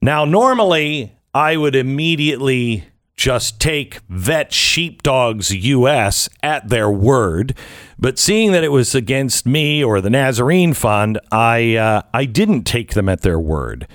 Now, 0.00 0.24
normally 0.24 1.16
I 1.34 1.56
would 1.56 1.74
immediately 1.74 2.84
just 3.16 3.60
take 3.60 3.98
Vet 4.08 4.52
Sheepdogs 4.52 5.50
US 5.52 6.28
at 6.42 6.68
their 6.68 6.90
word, 6.90 7.54
but 7.98 8.18
seeing 8.18 8.52
that 8.52 8.64
it 8.64 8.72
was 8.72 8.94
against 8.94 9.44
me 9.44 9.84
or 9.84 10.00
the 10.00 10.08
Nazarene 10.08 10.72
Fund, 10.72 11.20
I 11.30 11.76
uh, 11.76 12.02
I 12.14 12.24
didn't 12.24 12.62
take 12.62 12.94
them 12.94 13.10
at 13.10 13.20
their 13.20 13.38
word. 13.38 13.86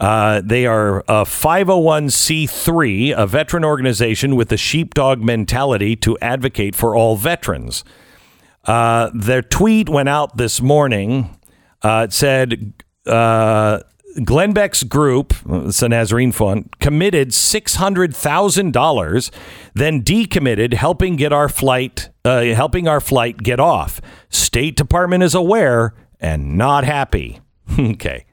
Uh, 0.00 0.40
they 0.42 0.64
are 0.64 1.00
a 1.00 1.24
501c3, 1.24 3.14
a 3.14 3.26
veteran 3.26 3.64
organization 3.64 4.34
with 4.34 4.48
the 4.48 4.56
sheepdog 4.56 5.20
mentality 5.20 5.94
to 5.94 6.16
advocate 6.20 6.74
for 6.74 6.96
all 6.96 7.16
veterans. 7.16 7.84
Uh, 8.64 9.10
their 9.14 9.42
tweet 9.42 9.90
went 9.90 10.08
out 10.08 10.38
this 10.38 10.62
morning. 10.62 11.36
Uh, 11.82 12.06
it 12.08 12.14
said, 12.14 12.72
uh, 13.06 13.80
Glenn 14.24 14.52
Beck's 14.52 14.82
group, 14.82 15.34
it's 15.48 15.82
a 15.82 15.88
Nazarene 15.88 16.32
Fund, 16.32 16.74
committed 16.80 17.28
$600,000, 17.28 19.30
then 19.74 20.02
decommitted, 20.02 20.74
helping 20.74 21.16
get 21.16 21.32
our 21.32 21.48
flight, 21.48 22.08
uh, 22.24 22.42
helping 22.42 22.88
our 22.88 23.00
flight 23.00 23.42
get 23.42 23.60
off. 23.60 24.00
State 24.30 24.76
Department 24.76 25.22
is 25.22 25.34
aware 25.34 25.94
and 26.18 26.56
not 26.56 26.84
happy. 26.84 27.40
okay. 27.78 28.24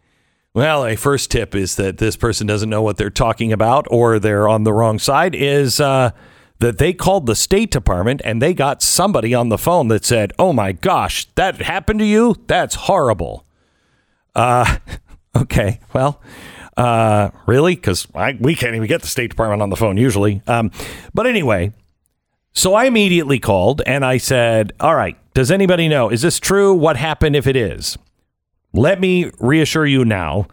Well, 0.57 0.87
a 0.87 0.95
first 0.95 1.29
tip 1.29 1.53
is 1.53 1.75
that 1.75 1.99
this 1.99 2.15
person 2.15 2.47
doesn't 2.47 2.71
know 2.71 2.81
what 2.81 2.97
they're 2.97 3.11
talking 3.11 3.53
about 3.53 3.85
or 3.91 4.17
they're 4.17 4.49
on 4.49 4.63
the 4.63 4.73
wrong 4.73 4.97
side 4.97 5.35
is 5.35 5.79
uh, 5.79 6.09
that 6.57 6.79
they 6.79 6.93
called 6.93 7.27
the 7.27 7.35
State 7.35 7.69
Department 7.69 8.23
and 8.25 8.41
they 8.41 8.55
got 8.55 8.81
somebody 8.81 9.35
on 9.35 9.49
the 9.49 9.59
phone 9.59 9.87
that 9.89 10.03
said, 10.03 10.33
"Oh 10.39 10.53
my 10.53 10.71
gosh, 10.71 11.27
that 11.35 11.61
happened 11.61 11.99
to 11.99 12.05
you? 12.07 12.37
That's 12.47 12.73
horrible." 12.73 13.45
Uh, 14.33 14.79
okay, 15.37 15.79
well, 15.93 16.23
uh, 16.75 17.29
really? 17.45 17.75
Because 17.75 18.07
we 18.39 18.55
can't 18.55 18.73
even 18.73 18.87
get 18.87 19.03
the 19.03 19.07
State 19.07 19.29
Department 19.29 19.61
on 19.61 19.69
the 19.69 19.75
phone 19.75 19.95
usually. 19.95 20.41
Um, 20.47 20.71
but 21.13 21.27
anyway, 21.27 21.71
so 22.51 22.73
I 22.73 22.85
immediately 22.85 23.37
called 23.37 23.83
and 23.85 24.03
I 24.03 24.17
said, 24.17 24.73
All 24.79 24.95
right, 24.95 25.17
does 25.35 25.51
anybody 25.51 25.87
know? 25.87 26.09
Is 26.09 26.23
this 26.23 26.39
true? 26.39 26.73
What 26.73 26.97
happened 26.97 27.35
if 27.35 27.45
it 27.45 27.55
is? 27.55 27.95
Let 28.73 28.99
me 28.99 29.32
reassure 29.39 29.86
you 29.86 30.06
now 30.06 30.47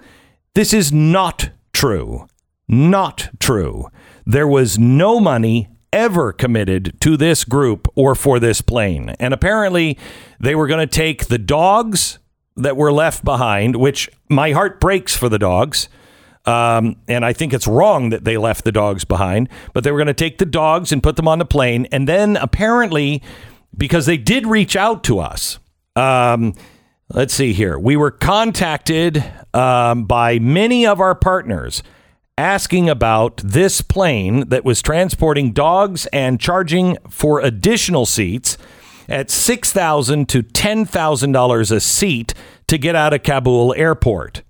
this 0.54 0.72
is 0.72 0.92
not 0.92 1.50
true. 1.72 2.28
Not 2.68 3.28
true. 3.40 3.88
There 4.24 4.46
was 4.46 4.78
no 4.78 5.18
money 5.18 5.68
ever 5.92 6.32
committed 6.32 6.98
to 7.00 7.16
this 7.16 7.44
group 7.44 7.88
or 7.96 8.14
for 8.14 8.38
this 8.38 8.60
plane. 8.60 9.10
And 9.18 9.34
apparently, 9.34 9.98
they 10.40 10.54
were 10.54 10.68
going 10.68 10.86
to 10.86 10.92
take 10.92 11.26
the 11.26 11.38
dogs 11.38 12.20
that 12.56 12.76
were 12.76 12.92
left 12.92 13.24
behind, 13.24 13.76
which 13.76 14.08
my 14.28 14.52
heart 14.52 14.80
breaks 14.80 15.16
for 15.16 15.28
the 15.28 15.38
dogs. 15.38 15.88
Um, 16.46 16.96
and 17.08 17.24
I 17.24 17.32
think 17.32 17.52
it's 17.52 17.66
wrong 17.66 18.10
that 18.10 18.24
they 18.24 18.36
left 18.36 18.64
the 18.64 18.72
dogs 18.72 19.04
behind, 19.04 19.48
but 19.72 19.82
they 19.82 19.90
were 19.90 19.98
going 19.98 20.06
to 20.06 20.14
take 20.14 20.38
the 20.38 20.46
dogs 20.46 20.92
and 20.92 21.02
put 21.02 21.16
them 21.16 21.26
on 21.26 21.40
the 21.40 21.44
plane. 21.44 21.86
And 21.90 22.08
then 22.08 22.36
apparently, 22.36 23.22
because 23.76 24.06
they 24.06 24.18
did 24.18 24.46
reach 24.46 24.76
out 24.76 25.02
to 25.04 25.18
us, 25.18 25.58
um, 25.96 26.54
let's 27.08 27.34
see 27.34 27.52
here, 27.52 27.78
we 27.78 27.96
were 27.96 28.10
contacted 28.10 29.24
um, 29.52 30.04
by 30.04 30.38
many 30.38 30.86
of 30.86 31.00
our 31.00 31.14
partners 31.14 31.82
asking 32.36 32.88
about 32.88 33.36
this 33.38 33.80
plane 33.80 34.48
that 34.48 34.64
was 34.64 34.82
transporting 34.82 35.52
dogs 35.52 36.06
and 36.06 36.40
charging 36.40 36.96
for 37.08 37.40
additional 37.40 38.06
seats 38.06 38.58
at 39.08 39.30
6,000 39.30 40.28
to 40.28 40.42
$10,000 40.42 41.72
a 41.72 41.80
seat 41.80 42.34
to 42.66 42.78
get 42.78 42.96
out 42.96 43.12
of 43.12 43.22
Kabul 43.22 43.74
airport. 43.76 44.42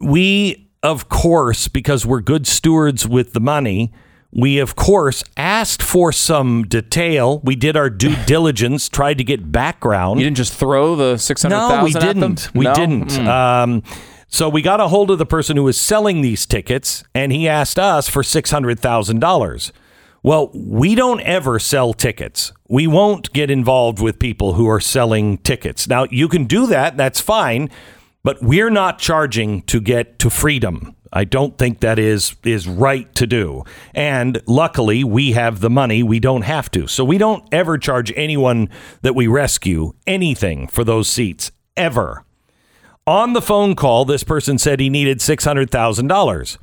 We, 0.00 0.70
of 0.82 1.08
course, 1.08 1.68
because 1.68 2.06
we're 2.06 2.20
good 2.20 2.46
stewards 2.46 3.06
with 3.06 3.32
the 3.32 3.40
money, 3.40 3.92
we, 4.38 4.58
of 4.58 4.76
course, 4.76 5.24
asked 5.36 5.82
for 5.82 6.12
some 6.12 6.64
detail. 6.64 7.40
We 7.40 7.56
did 7.56 7.76
our 7.76 7.88
due 7.88 8.14
diligence, 8.26 8.88
tried 8.88 9.18
to 9.18 9.24
get 9.24 9.50
background. 9.50 10.20
You 10.20 10.26
didn't 10.26 10.36
just 10.36 10.52
throw 10.52 10.94
the 10.94 11.16
six 11.16 11.42
hundred 11.42 11.56
thousand. 11.56 11.78
No, 11.78 11.84
we 11.84 11.92
didn't. 11.92 12.54
We 12.54 12.64
No? 12.66 12.74
didn't. 12.74 13.08
Mm. 13.08 13.26
Um, 13.26 13.82
so 14.28 14.48
we 14.48 14.60
got 14.60 14.80
a 14.80 14.88
hold 14.88 15.10
of 15.10 15.18
the 15.18 15.24
person 15.26 15.56
who 15.56 15.62
was 15.64 15.80
selling 15.80 16.20
these 16.20 16.44
tickets, 16.46 17.02
and 17.14 17.32
he 17.32 17.48
asked 17.48 17.78
us 17.78 18.08
for 18.08 18.22
six 18.22 18.50
hundred 18.50 18.78
thousand 18.78 19.20
dollars. 19.20 19.72
Well, 20.22 20.50
we 20.52 20.94
don't 20.96 21.20
ever 21.20 21.58
sell 21.60 21.94
tickets. 21.94 22.52
We 22.68 22.88
won't 22.88 23.32
get 23.32 23.48
involved 23.50 24.00
with 24.00 24.18
people 24.18 24.54
who 24.54 24.68
are 24.68 24.80
selling 24.80 25.38
tickets. 25.38 25.88
Now, 25.88 26.06
you 26.10 26.28
can 26.28 26.44
do 26.46 26.66
that. 26.66 26.96
That's 26.96 27.20
fine. 27.20 27.70
But 28.24 28.42
we're 28.42 28.70
not 28.70 28.98
charging 28.98 29.62
to 29.62 29.80
get 29.80 30.18
to 30.18 30.28
freedom. 30.30 30.96
I 31.12 31.24
don't 31.24 31.56
think 31.58 31.80
that 31.80 31.98
is 31.98 32.36
is 32.44 32.66
right 32.66 33.12
to 33.14 33.26
do. 33.26 33.64
And 33.94 34.42
luckily, 34.46 35.04
we 35.04 35.32
have 35.32 35.60
the 35.60 35.70
money. 35.70 36.02
We 36.02 36.20
don't 36.20 36.42
have 36.42 36.70
to. 36.72 36.86
So 36.86 37.04
we 37.04 37.18
don't 37.18 37.44
ever 37.52 37.78
charge 37.78 38.12
anyone 38.16 38.68
that 39.02 39.14
we 39.14 39.26
rescue 39.26 39.92
anything 40.06 40.68
for 40.68 40.84
those 40.84 41.08
seats 41.08 41.52
ever. 41.76 42.24
On 43.06 43.34
the 43.34 43.42
phone 43.42 43.76
call, 43.76 44.04
this 44.04 44.24
person 44.24 44.58
said 44.58 44.80
he 44.80 44.90
needed 44.90 45.18
$600,000. 45.20 46.58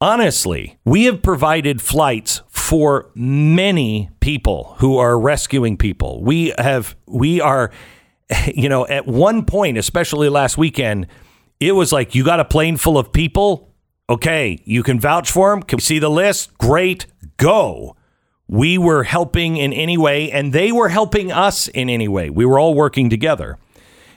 Honestly, 0.00 0.78
we 0.84 1.04
have 1.04 1.20
provided 1.20 1.82
flights 1.82 2.42
for 2.48 3.10
many 3.14 4.10
people 4.20 4.76
who 4.78 4.98
are 4.98 5.18
rescuing 5.18 5.76
people. 5.76 6.22
We 6.22 6.52
have, 6.58 6.96
we 7.06 7.40
are, 7.40 7.72
you 8.54 8.68
know, 8.68 8.86
at 8.86 9.06
one 9.06 9.44
point, 9.44 9.78
especially 9.78 10.28
last 10.28 10.56
weekend, 10.56 11.08
it 11.68 11.72
was 11.72 11.92
like 11.92 12.14
you 12.14 12.24
got 12.24 12.40
a 12.40 12.44
plane 12.44 12.76
full 12.76 12.98
of 12.98 13.12
people. 13.12 13.72
Okay, 14.10 14.60
you 14.64 14.82
can 14.82 15.00
vouch 15.00 15.30
for 15.30 15.50
them. 15.50 15.62
Can 15.62 15.78
we 15.78 15.82
see 15.82 15.98
the 15.98 16.10
list? 16.10 16.56
Great, 16.58 17.06
go. 17.36 17.96
We 18.48 18.76
were 18.76 19.04
helping 19.04 19.56
in 19.56 19.72
any 19.72 19.96
way, 19.96 20.30
and 20.30 20.52
they 20.52 20.72
were 20.72 20.88
helping 20.88 21.32
us 21.32 21.68
in 21.68 21.88
any 21.88 22.08
way. 22.08 22.28
We 22.28 22.44
were 22.44 22.58
all 22.58 22.74
working 22.74 23.08
together. 23.08 23.58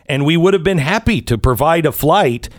And 0.08 0.26
we 0.26 0.38
would 0.38 0.54
have 0.54 0.64
been 0.64 0.80
happy 0.80 1.22
to 1.22 1.38
provide 1.38 1.86
a 1.86 1.92
flight 1.92 2.50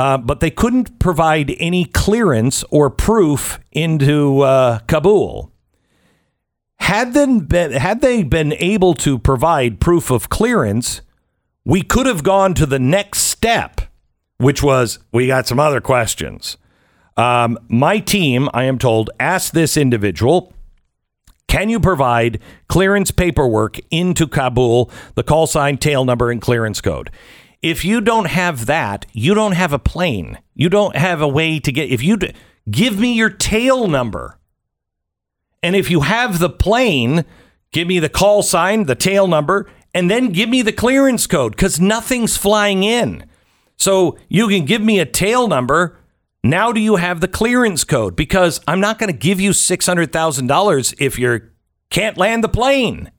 uh, 0.00 0.16
but 0.16 0.40
they 0.40 0.50
couldn't 0.50 0.98
provide 0.98 1.54
any 1.58 1.84
clearance 1.84 2.64
or 2.70 2.88
proof 2.88 3.60
into 3.70 4.40
uh, 4.40 4.78
Kabul. 4.86 5.52
Had, 6.78 7.12
them 7.12 7.40
been, 7.40 7.72
had 7.72 8.00
they 8.00 8.22
been 8.22 8.54
able 8.54 8.94
to 8.94 9.18
provide 9.18 9.78
proof 9.78 10.10
of 10.10 10.30
clearance, 10.30 11.02
we 11.66 11.82
could 11.82 12.06
have 12.06 12.22
gone 12.22 12.54
to 12.54 12.64
the 12.64 12.78
next 12.78 13.24
step, 13.24 13.79
which 14.40 14.62
was 14.62 14.98
we 15.12 15.26
got 15.26 15.46
some 15.46 15.60
other 15.60 15.80
questions. 15.80 16.56
Um, 17.16 17.58
my 17.68 17.98
team, 17.98 18.48
I 18.54 18.64
am 18.64 18.78
told, 18.78 19.10
asked 19.20 19.52
this 19.52 19.76
individual, 19.76 20.54
can 21.46 21.68
you 21.68 21.78
provide 21.78 22.40
clearance 22.66 23.10
paperwork 23.10 23.78
into 23.90 24.26
Kabul, 24.26 24.90
the 25.14 25.22
call 25.22 25.46
sign, 25.46 25.76
tail 25.76 26.04
number, 26.04 26.30
and 26.30 26.40
clearance 26.40 26.80
code? 26.80 27.10
If 27.60 27.84
you 27.84 28.00
don't 28.00 28.28
have 28.28 28.64
that, 28.64 29.04
you 29.12 29.34
don't 29.34 29.52
have 29.52 29.74
a 29.74 29.78
plane. 29.78 30.38
You 30.54 30.70
don't 30.70 30.96
have 30.96 31.20
a 31.20 31.28
way 31.28 31.58
to 31.58 31.70
get. 31.70 31.90
If 31.90 32.02
you 32.02 32.16
d- 32.16 32.32
give 32.70 32.98
me 32.98 33.12
your 33.12 33.28
tail 33.28 33.88
number, 33.88 34.38
and 35.62 35.76
if 35.76 35.90
you 35.90 36.00
have 36.00 36.38
the 36.38 36.48
plane, 36.48 37.26
give 37.72 37.86
me 37.86 37.98
the 37.98 38.08
call 38.08 38.42
sign, 38.42 38.84
the 38.84 38.94
tail 38.94 39.26
number, 39.26 39.68
and 39.92 40.10
then 40.10 40.30
give 40.30 40.48
me 40.48 40.62
the 40.62 40.72
clearance 40.72 41.26
code 41.26 41.52
because 41.52 41.78
nothing's 41.78 42.38
flying 42.38 42.84
in. 42.84 43.24
So 43.80 44.18
you 44.28 44.46
can 44.46 44.66
give 44.66 44.82
me 44.82 45.00
a 45.00 45.06
tail 45.06 45.48
number. 45.48 45.96
Now, 46.44 46.70
do 46.70 46.80
you 46.80 46.96
have 46.96 47.20
the 47.20 47.28
clearance 47.28 47.82
code? 47.82 48.14
Because 48.14 48.60
I'm 48.68 48.78
not 48.78 48.98
going 48.98 49.10
to 49.10 49.18
give 49.18 49.40
you 49.40 49.50
$600,000 49.50 50.94
if 50.98 51.18
you 51.18 51.40
can't 51.88 52.18
land 52.18 52.44
the 52.44 52.48
plane. 52.48 53.10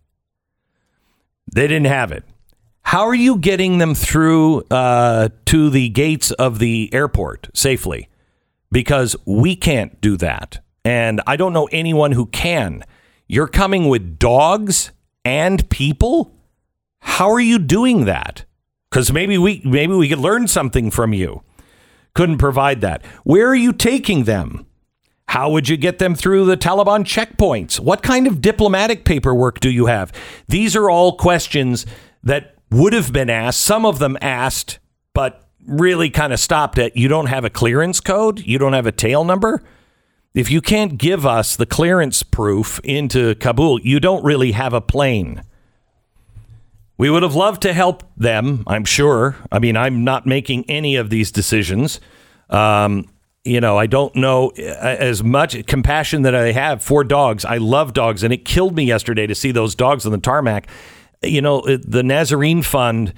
They 1.51 1.67
didn't 1.67 1.87
have 1.87 2.11
it. 2.11 2.23
How 2.83 3.07
are 3.07 3.15
you 3.15 3.37
getting 3.37 3.79
them 3.79 3.95
through 3.95 4.61
uh, 4.69 5.29
to 5.45 5.69
the 5.71 5.89
gates 5.89 6.31
of 6.31 6.59
the 6.59 6.89
airport 6.93 7.49
safely? 7.55 8.07
Because 8.71 9.15
we 9.25 9.55
can't 9.55 9.99
do 9.99 10.15
that. 10.17 10.63
And 10.85 11.21
I 11.25 11.37
don't 11.37 11.53
know 11.53 11.69
anyone 11.71 12.11
who 12.11 12.27
can. 12.27 12.83
You're 13.27 13.47
coming 13.47 13.89
with 13.89 14.19
dogs 14.19 14.91
and 15.25 15.67
people? 15.71 16.35
How 16.99 17.31
are 17.31 17.39
you 17.39 17.57
doing 17.57 18.05
that? 18.05 18.45
Because 18.91 19.13
maybe 19.13 19.37
we 19.37 19.61
maybe 19.63 19.93
we 19.93 20.09
could 20.09 20.19
learn 20.19 20.47
something 20.47 20.91
from 20.91 21.13
you. 21.13 21.43
Couldn't 22.13 22.39
provide 22.39 22.81
that. 22.81 23.05
Where 23.23 23.47
are 23.47 23.55
you 23.55 23.71
taking 23.71 24.25
them? 24.25 24.65
How 25.29 25.49
would 25.49 25.69
you 25.69 25.77
get 25.77 25.97
them 25.97 26.13
through 26.13 26.43
the 26.45 26.57
Taliban 26.57 27.05
checkpoints? 27.05 27.79
What 27.79 28.03
kind 28.03 28.27
of 28.27 28.41
diplomatic 28.41 29.05
paperwork 29.05 29.61
do 29.61 29.69
you 29.69 29.85
have? 29.85 30.11
These 30.49 30.75
are 30.75 30.89
all 30.89 31.15
questions 31.15 31.85
that 32.21 32.55
would 32.69 32.91
have 32.91 33.13
been 33.13 33.29
asked. 33.29 33.61
Some 33.61 33.85
of 33.85 33.99
them 33.99 34.17
asked, 34.21 34.79
but 35.13 35.47
really 35.65 36.09
kind 36.09 36.33
of 36.33 36.39
stopped 36.41 36.77
at 36.77 36.97
you 36.97 37.07
don't 37.07 37.27
have 37.27 37.45
a 37.45 37.49
clearance 37.49 38.01
code, 38.01 38.41
you 38.41 38.57
don't 38.57 38.73
have 38.73 38.87
a 38.87 38.91
tail 38.91 39.23
number. 39.23 39.63
If 40.33 40.51
you 40.51 40.59
can't 40.59 40.97
give 40.97 41.25
us 41.25 41.55
the 41.55 41.65
clearance 41.65 42.23
proof 42.23 42.81
into 42.83 43.35
Kabul, 43.35 43.79
you 43.81 44.01
don't 44.01 44.23
really 44.23 44.51
have 44.51 44.73
a 44.73 44.81
plane. 44.81 45.43
We 47.01 47.09
would 47.09 47.23
have 47.23 47.33
loved 47.33 47.63
to 47.63 47.73
help 47.73 48.03
them, 48.15 48.63
I'm 48.67 48.85
sure. 48.85 49.35
I 49.51 49.57
mean, 49.57 49.75
I'm 49.75 50.03
not 50.03 50.27
making 50.27 50.69
any 50.69 50.97
of 50.97 51.09
these 51.09 51.31
decisions. 51.31 51.99
Um, 52.47 53.09
you 53.43 53.59
know, 53.59 53.75
I 53.75 53.87
don't 53.87 54.15
know 54.15 54.51
uh, 54.55 54.61
as 54.61 55.23
much 55.23 55.65
compassion 55.65 56.21
that 56.21 56.35
I 56.35 56.51
have 56.51 56.83
for 56.83 57.03
dogs. 57.03 57.43
I 57.43 57.57
love 57.57 57.93
dogs, 57.93 58.21
and 58.21 58.31
it 58.31 58.45
killed 58.45 58.75
me 58.75 58.83
yesterday 58.83 59.25
to 59.25 59.33
see 59.33 59.51
those 59.51 59.73
dogs 59.73 60.05
on 60.05 60.11
the 60.11 60.19
tarmac. 60.19 60.67
You 61.23 61.41
know, 61.41 61.61
the 61.61 62.03
Nazarene 62.03 62.61
Fund, 62.61 63.15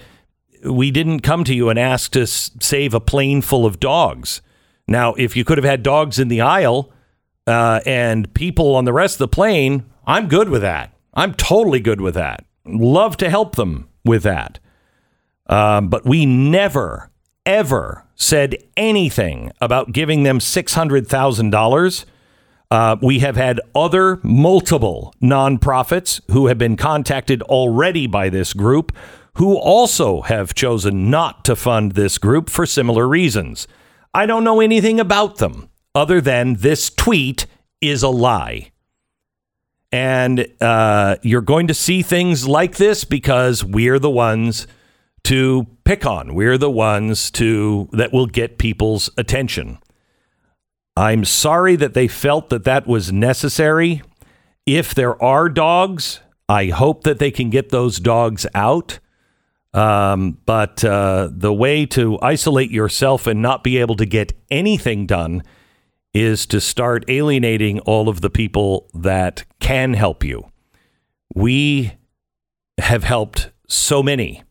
we 0.63 0.89
didn't 0.89 1.19
come 1.19 1.43
to 1.43 1.54
you 1.54 1.67
and 1.67 1.78
ask 1.78 2.13
to 2.13 2.26
save 2.26 2.93
a 2.93 3.02
plane 3.02 3.41
full 3.41 3.65
of 3.65 3.82
dogs. 3.82 4.41
Now, 4.88 5.13
if 5.15 5.36
you 5.36 5.43
could 5.43 5.58
have 5.58 5.65
had 5.65 5.84
dogs 5.84 6.19
in 6.19 6.30
the 6.30 6.39
aisle 6.39 6.89
uh, 7.48 7.82
and 7.86 8.34
people 8.34 8.78
on 8.78 8.86
the 8.86 8.93
rest 8.93 9.15
of 9.15 9.19
the 9.19 9.28
plane, 9.28 9.84
I'm 10.08 10.30
good 10.30 10.48
with 10.48 10.62
that. 10.62 10.93
I'm 11.13 11.34
totally 11.34 11.82
good 11.82 12.00
with 12.00 12.13
that. 12.13 12.46
Love 12.65 13.17
to 13.17 13.30
help 13.30 13.56
them 13.56 13.89
with 14.06 14.23
that. 14.23 14.60
Um, 15.47 15.89
but 15.89 16.06
we 16.06 16.26
never, 16.26 17.12
ever 17.45 18.06
said 18.15 18.58
anything 18.78 19.52
about 19.60 19.91
giving 19.91 20.23
them 20.23 20.39
$600,000. 20.39 22.06
Uh, 22.71 22.95
we 23.02 23.19
have 23.19 23.36
had 23.36 23.60
other 23.76 24.19
multiple 24.23 25.13
nonprofits 25.21 26.21
who 26.32 26.47
have 26.47 26.58
been 26.58 26.76
contacted 26.76 27.41
already 27.43 28.08
by 28.08 28.30
this 28.30 28.54
group 28.54 28.95
who 29.36 29.58
also 29.58 30.21
have 30.21 30.54
chosen 30.54 31.10
not 31.10 31.43
to 31.45 31.56
fund 31.56 31.93
this 31.93 32.17
group 32.17 32.49
for 32.49 32.65
similar 32.65 33.08
reasons. 33.08 33.67
I 34.13 34.26
don't 34.26 34.43
know 34.43 34.62
anything 34.62 34.99
about 34.99 35.38
them 35.38 35.69
other 35.95 36.21
than 36.21 36.56
this 36.56 36.89
tweet 36.89 37.45
is 37.82 38.04
a 38.04 38.10
lie. 38.10 38.71
And 39.93 40.47
uh, 40.60 41.17
you're 41.21 41.41
going 41.41 41.67
to 41.67 41.73
see 41.75 42.01
things 42.01 42.47
like 42.47 42.77
this 42.77 43.03
because 43.03 43.63
we're 43.63 43.99
the 43.99 44.10
ones 44.10 44.65
to 45.25 45.67
pick 45.84 46.03
on. 46.03 46.34
We're 46.34 46.58
the 46.58 46.71
ones 46.71 47.29
to 47.32 47.89
that 47.91 48.12
will 48.12 48.25
get 48.25 48.58
people's 48.58 49.12
attention. 49.19 49.77
I'm 50.97 51.23
sorry 51.25 51.75
that 51.75 51.93
they 51.93 52.08
felt 52.08 52.49
that 52.49 52.63
that 52.63 52.88
was 52.88 53.12
necessary. 53.12 54.01
If 54.65 54.95
there 54.95 55.21
are 55.21 55.47
dogs, 55.47 56.21
I 56.49 56.65
hope 56.65 57.03
that 57.03 57.19
they 57.19 57.29
can 57.29 57.51
get 57.51 57.69
those 57.69 57.99
dogs 57.99 58.47
out. 58.56 58.97
Um, 59.75 60.39
but 60.47 60.84
uh, 60.84 61.29
the 61.32 61.53
way 61.53 61.86
to 61.88 62.19
isolate 62.19 62.71
yourself 62.71 63.27
and 63.27 63.43
not 63.43 63.63
be 63.63 63.77
able 63.77 63.95
to 63.97 64.08
get 64.08 64.34
anything 64.49 65.06
done 65.06 65.43
is 66.13 66.45
to 66.45 66.62
start 66.62 67.04
alienating 67.08 67.80
all 67.82 68.08
of 68.08 68.21
the 68.21 68.30
people 68.30 68.89
that 68.93 69.43
can 69.60 69.93
help 69.93 70.23
you. 70.23 70.45
We 71.34 71.93
have 72.78 73.04
helped 73.04 73.52
so 73.67 74.04
many, 74.04 74.43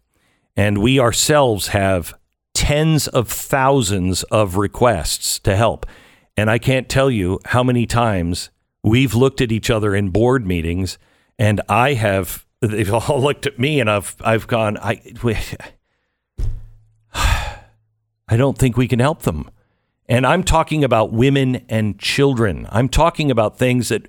and 0.56 0.78
we 0.78 0.98
ourselves 0.98 1.68
have 1.68 2.14
tens 2.54 3.08
of 3.08 3.28
thousands 3.28 4.22
of 4.24 4.56
requests 4.56 5.38
to 5.40 5.56
help. 5.56 5.86
And 6.36 6.50
I 6.50 6.58
can't 6.58 6.88
tell 6.88 7.10
you 7.10 7.38
how 7.46 7.62
many 7.62 7.86
times 7.86 8.50
we've 8.82 9.14
looked 9.14 9.40
at 9.40 9.52
each 9.52 9.70
other 9.70 9.94
in 9.94 10.10
board 10.10 10.46
meetings, 10.46 10.98
and 11.38 11.60
I 11.68 11.94
have 11.94 12.46
they've 12.60 12.92
all 13.10 13.20
looked 13.20 13.46
at 13.46 13.58
me, 13.58 13.80
and 13.80 13.90
I've 13.90 14.16
I've 14.20 14.46
gone 14.46 14.78
I. 14.78 15.00
I 18.28 18.36
don't 18.36 18.56
think 18.56 18.76
we 18.76 18.88
can 18.88 18.98
help 18.98 19.22
them. 19.22 19.50
And 20.08 20.26
I'm 20.26 20.42
talking 20.42 20.82
about 20.82 21.12
women 21.12 21.64
and 21.68 21.98
children. 21.98 22.66
I'm 22.70 22.88
talking 22.88 23.30
about 23.30 23.58
things 23.58 23.88
that, 23.88 24.08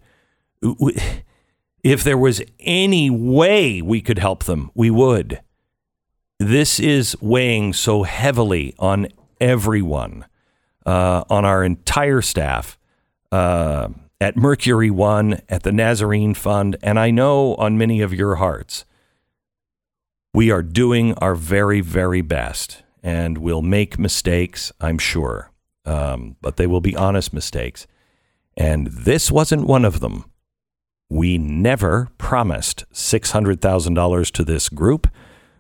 if 1.84 2.04
there 2.04 2.18
was 2.18 2.42
any 2.60 3.10
way 3.10 3.82
we 3.82 4.02
could 4.02 4.20
help 4.20 4.46
them, 4.46 4.72
we 4.74 4.90
would. 4.90 5.42
This 6.40 6.80
is 6.80 7.16
weighing 7.22 7.74
so 7.74 8.04
heavily 8.04 8.74
on 8.80 9.08
everyone, 9.40 10.26
uh, 10.86 11.24
on 11.30 11.46
our 11.46 11.64
entire 11.64 12.22
staff, 12.22 12.78
uh, 13.32 13.90
at 14.20 14.36
Mercury 14.36 14.90
One, 14.90 15.42
at 15.48 15.64
the 15.64 15.72
Nazarene 15.72 16.34
Fund, 16.34 16.76
and 16.82 17.00
I 17.00 17.12
know 17.12 17.56
on 17.56 17.78
many 17.78 18.02
of 18.02 18.14
your 18.14 18.36
hearts. 18.36 18.86
We 20.34 20.50
are 20.50 20.64
doing 20.64 21.14
our 21.16 21.36
very, 21.36 21.82
very 21.82 22.22
best, 22.22 22.84
and 23.04 23.38
we'll 23.38 23.62
make 23.62 24.00
mistakes, 24.00 24.72
I'm 24.82 24.98
sure 24.98 25.53
um, 25.86 26.36
but 26.42 26.58
they 26.58 26.68
will 26.68 26.82
be 26.82 26.96
honest 26.96 27.34
mistakes. 27.34 27.88
And 28.56 28.88
this 28.88 29.32
wasn't 29.32 29.68
one 29.68 29.86
of 29.86 30.00
them. 30.00 30.26
We 31.10 31.38
never 31.38 32.10
promised 32.18 32.86
$600,000 32.94 34.32
to 34.32 34.44
this 34.44 34.70
group. 34.70 35.08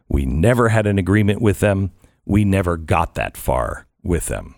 We 0.08 0.26
never 0.26 0.70
had 0.70 0.88
an 0.88 0.98
agreement 0.98 1.42
with 1.42 1.60
them. 1.60 1.92
We 2.26 2.46
never 2.46 2.78
got 2.78 3.16
that 3.16 3.36
far 3.36 3.88
with 4.04 4.28
them. 4.28 4.56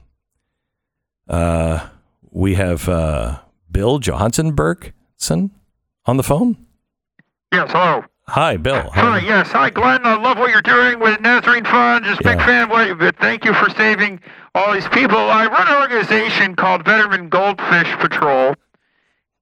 Uh, 1.27 1.87
we 2.29 2.55
have 2.55 2.87
uh, 2.87 3.39
Bill 3.71 3.99
Johansson 3.99 4.51
Bergson 4.53 5.51
on 6.05 6.17
the 6.17 6.23
phone. 6.23 6.57
Yes, 7.51 7.71
hello. 7.71 8.03
Hi, 8.27 8.57
Bill. 8.57 8.89
Hi, 8.91 9.19
yes. 9.19 9.51
Hi, 9.51 9.69
Glenn. 9.69 10.05
I 10.05 10.15
love 10.15 10.37
what 10.37 10.49
you're 10.49 10.61
doing 10.61 10.99
with 10.99 11.21
Nazarene 11.21 11.63
Fund. 11.63 12.05
Just 12.05 12.21
a 12.21 12.23
big 12.23 12.39
fan 12.39 12.63
of 12.63 12.69
what 12.69 12.87
you 12.87 12.95
but 12.95 13.15
Thank 13.17 13.45
you 13.45 13.53
for 13.53 13.69
saving 13.71 14.19
all 14.55 14.73
these 14.73 14.87
people. 14.87 15.17
I 15.17 15.45
run 15.45 15.67
an 15.67 15.75
organization 15.81 16.55
called 16.55 16.83
Veteran 16.85 17.29
Goldfish 17.29 17.91
Patrol, 17.99 18.55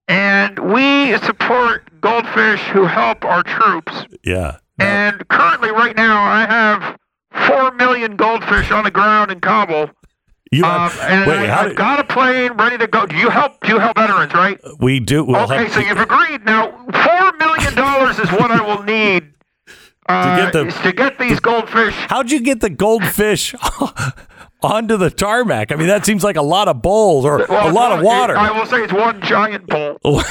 and 0.07 0.59
we 0.59 1.15
support 1.19 1.89
goldfish 2.01 2.59
who 2.73 2.85
help 2.85 3.23
our 3.23 3.43
troops. 3.43 4.05
Yeah. 4.25 4.57
And 4.79 5.25
currently, 5.29 5.71
right 5.71 5.95
now, 5.95 6.21
I 6.21 6.45
have 6.45 6.97
four 7.47 7.71
million 7.71 8.15
goldfish 8.17 8.71
on 8.71 8.83
the 8.83 8.91
ground 8.91 9.31
in 9.31 9.39
Kabul. 9.39 9.89
You 10.51 10.65
Um, 10.65 10.89
have, 10.89 10.99
and 11.09 11.27
wait, 11.29 11.49
I, 11.49 11.63
have 11.67 11.75
got 11.75 11.99
a 11.99 12.03
plane 12.03 12.53
ready 12.53 12.77
to 12.77 12.85
go. 12.87 13.05
Do 13.07 13.15
you 13.15 13.29
help? 13.29 13.59
Do 13.61 13.69
you 13.69 13.79
help 13.79 13.97
veterans? 13.97 14.33
Right? 14.33 14.59
we 14.79 14.99
do. 14.99 15.23
We'll 15.23 15.37
okay, 15.43 15.63
have, 15.63 15.71
so 15.71 15.79
you've 15.79 15.97
agreed. 15.99 16.45
Now, 16.45 16.71
four 16.71 17.31
million 17.39 17.73
dollars 17.75 18.19
is 18.19 18.29
what 18.31 18.51
I 18.51 18.61
will 18.61 18.83
need 18.83 19.31
uh, 20.09 20.37
get 20.37 20.53
the- 20.53 20.65
to 20.83 20.91
get 20.91 21.17
these 21.17 21.39
goldfish. 21.39 21.95
How'd 22.09 22.29
you 22.29 22.39
get 22.41 22.59
the 22.59 22.69
goldfish 22.69 23.55
onto 24.63 24.97
the 24.97 25.09
tarmac? 25.09 25.71
I 25.71 25.75
mean, 25.75 25.87
that 25.87 26.05
seems 26.05 26.23
like 26.23 26.35
a 26.37 26.41
lot 26.41 26.67
of 26.67 26.81
bowls 26.81 27.25
or 27.25 27.45
Well, 27.49 27.69
a 27.69 27.73
lot 27.73 27.91
of 27.97 28.03
water. 28.03 28.37
I 28.37 28.51
will 28.51 28.65
say 28.65 28.83
it's 28.83 28.93
one 28.93 29.21
giant 29.21 29.67
bowl. 29.67 29.97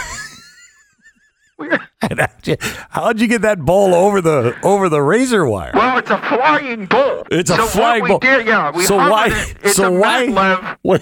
How'd 2.91 3.21
you- 3.21 3.29
get 3.29 3.43
that 3.43 3.61
bowl 3.61 3.95
over 3.95 4.21
the 4.21 4.57
over 4.65 4.89
the 4.89 5.01
razor 5.01 5.47
wire? 5.47 5.71
well, 5.75 5.97
it's 5.99 6.11
a 6.11 6.19
flying 6.19 6.87
bowl. 6.87 7.25
It's 7.31 7.51
a 7.51 7.57
so 7.57 7.67
flying 7.67 8.05
bowl. 8.07 8.19
Did, 8.19 8.47
yeah, 8.47 8.73
so 8.83 8.97
why? 8.97 9.29
it. 9.29 9.57
It's 9.63 9.77
so 9.77 9.95
a 9.95 10.01
why? 10.01 10.77
Wait, 10.83 11.01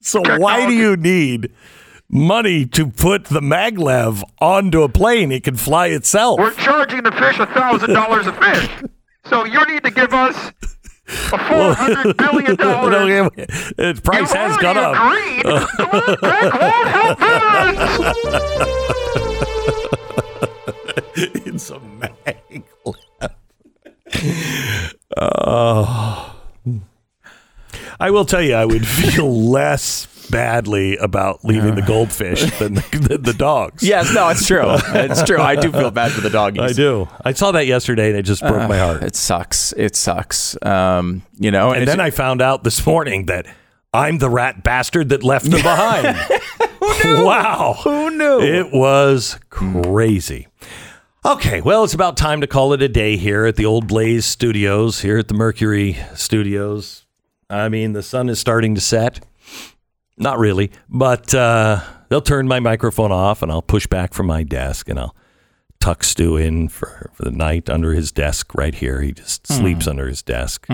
so 0.00 0.22
why 0.38 0.66
do 0.66 0.72
you 0.72 0.96
need 0.96 1.52
money 2.08 2.64
to 2.64 2.86
put 2.86 3.26
the 3.26 3.40
maglev 3.40 4.22
onto 4.40 4.82
a 4.82 4.88
plane? 4.88 5.30
It 5.30 5.44
can 5.44 5.56
fly 5.56 5.88
itself. 5.88 6.40
We're 6.40 6.54
charging 6.54 7.02
the 7.02 7.12
fish 7.12 7.38
a 7.38 7.46
thousand 7.46 7.92
dollars 7.92 8.26
a 8.26 8.32
fish. 8.32 8.70
So 9.24 9.44
you 9.44 9.62
need 9.66 9.84
to 9.84 9.90
give 9.90 10.14
us 10.14 10.52
a 11.08 11.38
four 11.48 11.74
hundred 11.74 12.16
billion 12.16 12.56
dollars. 12.56 13.30
Its 13.78 14.00
price 14.00 14.32
has 14.32 14.56
gone 14.58 14.76
up. 14.76 14.94
Agreed. 14.96 15.44
That 15.44 16.52
won't 16.60 16.88
help 16.88 17.18
veterans. 17.18 18.14
it's 21.44 21.70
a 21.70 21.78
maglev. 21.78 22.64
Oh. 22.84 22.94
Uh, 25.16 26.32
I 28.00 28.10
will 28.10 28.24
tell 28.24 28.42
you, 28.42 28.54
I 28.54 28.64
would 28.64 28.86
feel 28.86 29.30
less 29.50 30.06
badly 30.30 30.96
about 30.96 31.44
leaving 31.44 31.74
the 31.74 31.82
goldfish 31.82 32.42
than 32.58 32.74
the, 32.74 32.98
than 33.08 33.22
the 33.22 33.32
dogs. 33.32 33.82
Yes, 33.82 34.12
no, 34.14 34.28
it's 34.28 34.46
true. 34.46 34.64
It's 34.94 35.22
true. 35.22 35.38
I 35.40 35.56
do 35.56 35.70
feel 35.72 35.90
bad 35.90 36.12
for 36.12 36.20
the 36.20 36.30
doggies. 36.30 36.62
I 36.62 36.72
do. 36.72 37.08
I 37.24 37.32
saw 37.32 37.52
that 37.52 37.66
yesterday 37.66 38.08
and 38.10 38.16
it 38.18 38.22
just 38.22 38.42
broke 38.42 38.68
my 38.68 38.78
heart. 38.78 39.02
It 39.02 39.16
sucks. 39.16 39.72
It 39.76 39.96
sucks. 39.96 40.56
Um, 40.64 41.22
you 41.38 41.50
know, 41.50 41.70
And 41.72 41.82
it's- 41.82 41.96
then 41.96 42.00
I 42.00 42.10
found 42.10 42.42
out 42.42 42.64
this 42.64 42.84
morning 42.86 43.26
that 43.26 43.46
I'm 43.94 44.18
the 44.18 44.28
rat 44.30 44.62
bastard 44.62 45.08
that 45.10 45.22
left 45.22 45.50
them 45.50 45.62
behind. 45.62 46.16
Who 46.80 47.04
knew? 47.16 47.24
Wow. 47.24 47.76
who 47.82 48.10
knew? 48.10 48.40
It 48.40 48.72
was 48.72 49.38
crazy. 49.50 50.46
Okay, 51.24 51.60
well, 51.60 51.84
it's 51.84 51.94
about 51.94 52.16
time 52.16 52.40
to 52.40 52.46
call 52.46 52.72
it 52.72 52.80
a 52.80 52.88
day 52.88 53.16
here 53.16 53.44
at 53.44 53.56
the 53.56 53.66
Old 53.66 53.86
Blaze 53.88 54.24
Studios, 54.24 55.00
here 55.00 55.18
at 55.18 55.28
the 55.28 55.34
Mercury 55.34 55.96
Studios. 56.14 57.04
I 57.50 57.68
mean, 57.68 57.92
the 57.92 58.02
sun 58.02 58.28
is 58.28 58.38
starting 58.38 58.74
to 58.76 58.80
set. 58.80 59.20
Not 60.18 60.38
really, 60.38 60.70
but 60.88 61.32
uh, 61.34 61.80
they'll 62.08 62.20
turn 62.20 62.48
my 62.48 62.60
microphone 62.60 63.12
off 63.12 63.42
and 63.42 63.50
I'll 63.52 63.62
push 63.62 63.86
back 63.86 64.12
from 64.14 64.26
my 64.26 64.42
desk 64.42 64.88
and 64.88 64.98
I'll 64.98 65.14
tuck 65.80 66.02
Stu 66.02 66.36
in 66.36 66.68
for, 66.68 67.10
for 67.14 67.22
the 67.22 67.30
night 67.30 67.70
under 67.70 67.92
his 67.92 68.10
desk 68.10 68.54
right 68.54 68.74
here. 68.74 69.00
He 69.00 69.12
just 69.12 69.46
sleeps 69.46 69.86
under 69.86 70.08
his 70.08 70.22
desk. 70.22 70.66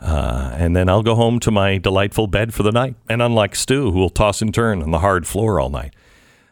Uh, 0.00 0.52
and 0.54 0.74
then 0.76 0.88
I'll 0.88 1.02
go 1.02 1.14
home 1.16 1.38
to 1.40 1.50
my 1.50 1.76
delightful 1.76 2.28
bed 2.28 2.54
for 2.54 2.62
the 2.62 2.72
night. 2.72 2.94
And 3.08 3.20
unlike 3.20 3.54
Stu, 3.56 3.90
who 3.90 3.98
will 3.98 4.10
toss 4.10 4.40
and 4.40 4.54
turn 4.54 4.82
on 4.82 4.90
the 4.90 5.00
hard 5.00 5.26
floor 5.26 5.60
all 5.60 5.70
night, 5.70 5.94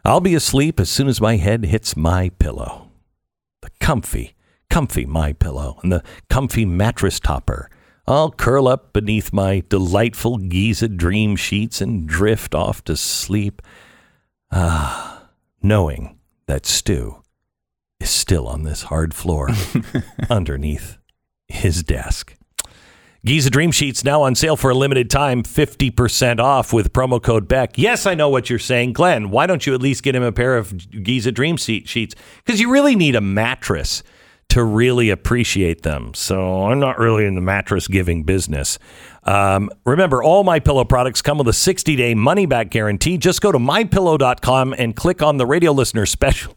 I'll 0.04 0.20
be 0.20 0.34
asleep 0.34 0.78
as 0.78 0.90
soon 0.90 1.08
as 1.08 1.20
my 1.20 1.36
head 1.36 1.64
hits 1.64 1.96
my 1.96 2.28
pillow. 2.38 2.90
The 3.62 3.70
comfy, 3.80 4.34
comfy 4.68 5.06
my 5.06 5.32
pillow 5.32 5.78
and 5.82 5.90
the 5.90 6.02
comfy 6.28 6.64
mattress 6.66 7.18
topper. 7.18 7.70
I'll 8.08 8.30
curl 8.30 8.68
up 8.68 8.92
beneath 8.92 9.32
my 9.32 9.64
delightful 9.68 10.38
Giza 10.38 10.88
dream 10.88 11.34
sheets 11.34 11.80
and 11.80 12.06
drift 12.06 12.54
off 12.54 12.84
to 12.84 12.96
sleep. 12.96 13.60
Ah, 14.52 15.28
knowing 15.60 16.18
that 16.46 16.66
Stu 16.66 17.22
is 17.98 18.10
still 18.10 18.46
on 18.46 18.62
this 18.62 18.84
hard 18.84 19.12
floor 19.12 19.50
underneath 20.30 20.98
his 21.48 21.82
desk. 21.82 22.36
Giza 23.24 23.50
Dream 23.50 23.72
Sheets 23.72 24.04
now 24.04 24.22
on 24.22 24.36
sale 24.36 24.56
for 24.56 24.70
a 24.70 24.74
limited 24.74 25.10
time, 25.10 25.42
50% 25.42 26.38
off 26.38 26.72
with 26.72 26.92
promo 26.92 27.20
code 27.20 27.48
Beck. 27.48 27.76
Yes, 27.76 28.06
I 28.06 28.14
know 28.14 28.28
what 28.28 28.48
you're 28.48 28.60
saying. 28.60 28.92
Glenn, 28.92 29.30
why 29.30 29.48
don't 29.48 29.66
you 29.66 29.74
at 29.74 29.80
least 29.80 30.04
get 30.04 30.14
him 30.14 30.22
a 30.22 30.30
pair 30.30 30.56
of 30.56 30.72
Giza 31.02 31.32
Dream 31.32 31.56
Sheets? 31.56 32.14
Because 32.44 32.60
you 32.60 32.70
really 32.70 32.94
need 32.94 33.16
a 33.16 33.20
mattress 33.20 34.04
to 34.48 34.64
really 34.64 35.10
appreciate 35.10 35.82
them. 35.82 36.14
So 36.14 36.66
I'm 36.66 36.78
not 36.78 36.98
really 36.98 37.26
in 37.26 37.34
the 37.34 37.40
mattress 37.40 37.88
giving 37.88 38.22
business. 38.22 38.78
Um, 39.24 39.70
remember, 39.84 40.22
all 40.22 40.44
my 40.44 40.60
pillow 40.60 40.84
products 40.84 41.20
come 41.20 41.38
with 41.38 41.48
a 41.48 41.52
60 41.52 41.96
day 41.96 42.14
money 42.14 42.46
back 42.46 42.70
guarantee. 42.70 43.18
Just 43.18 43.40
go 43.40 43.52
to 43.52 43.58
mypillow.com 43.58 44.74
and 44.78 44.94
click 44.94 45.22
on 45.22 45.36
the 45.36 45.46
radio 45.46 45.72
listener 45.72 46.06
special 46.06 46.56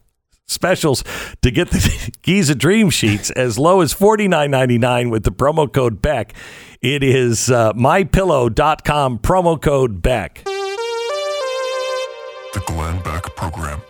specials 0.50 1.04
to 1.42 1.52
get 1.52 1.70
the 1.70 2.12
Giza 2.22 2.56
Dream 2.56 2.90
Sheets 2.90 3.30
as 3.32 3.60
low 3.60 3.82
as 3.82 3.94
$49.99 3.94 5.12
with 5.12 5.24
the 5.24 5.32
promo 5.32 5.72
code 5.72 6.02
Beck. 6.02 6.34
It 6.82 7.04
is 7.04 7.52
uh, 7.52 7.74
mypillow.com 7.74 9.20
promo 9.20 9.62
code 9.62 10.02
Beck. 10.02 10.44
The 12.54 12.64
Glenn 12.66 13.02
Beck 13.04 13.36
Program. 13.36 13.82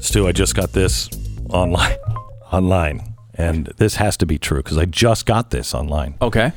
Stu, 0.00 0.28
I 0.28 0.32
just 0.32 0.54
got 0.54 0.72
this 0.72 1.10
online. 1.50 1.96
Online. 2.52 3.14
And 3.34 3.66
this 3.76 3.96
has 3.96 4.16
to 4.18 4.26
be 4.26 4.38
true 4.38 4.58
because 4.58 4.78
I 4.78 4.86
just 4.86 5.26
got 5.26 5.50
this 5.50 5.74
online. 5.74 6.14
Okay. 6.22 6.52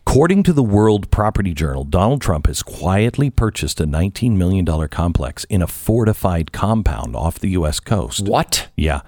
According 0.00 0.42
to 0.44 0.52
the 0.52 0.62
World 0.62 1.10
Property 1.10 1.52
Journal, 1.52 1.84
Donald 1.84 2.22
Trump 2.22 2.46
has 2.46 2.62
quietly 2.62 3.28
purchased 3.28 3.80
a 3.80 3.84
$19 3.84 4.36
million 4.36 4.64
complex 4.88 5.44
in 5.44 5.60
a 5.60 5.66
fortified 5.66 6.50
compound 6.50 7.14
off 7.14 7.38
the 7.38 7.50
U.S. 7.50 7.78
coast. 7.78 8.26
What? 8.26 8.68
Yeah. 8.74 9.02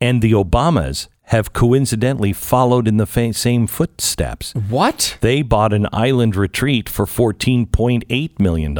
And 0.00 0.22
the 0.22 0.32
Obamas 0.32 1.06
have 1.30 1.52
coincidentally 1.52 2.32
followed 2.32 2.88
in 2.88 2.96
the 2.96 3.06
fa- 3.06 3.32
same 3.32 3.68
footsteps. 3.68 4.52
What? 4.68 5.16
They 5.20 5.42
bought 5.42 5.72
an 5.72 5.86
island 5.92 6.34
retreat 6.34 6.88
for 6.88 7.06
$14.8 7.06 8.40
million. 8.40 8.76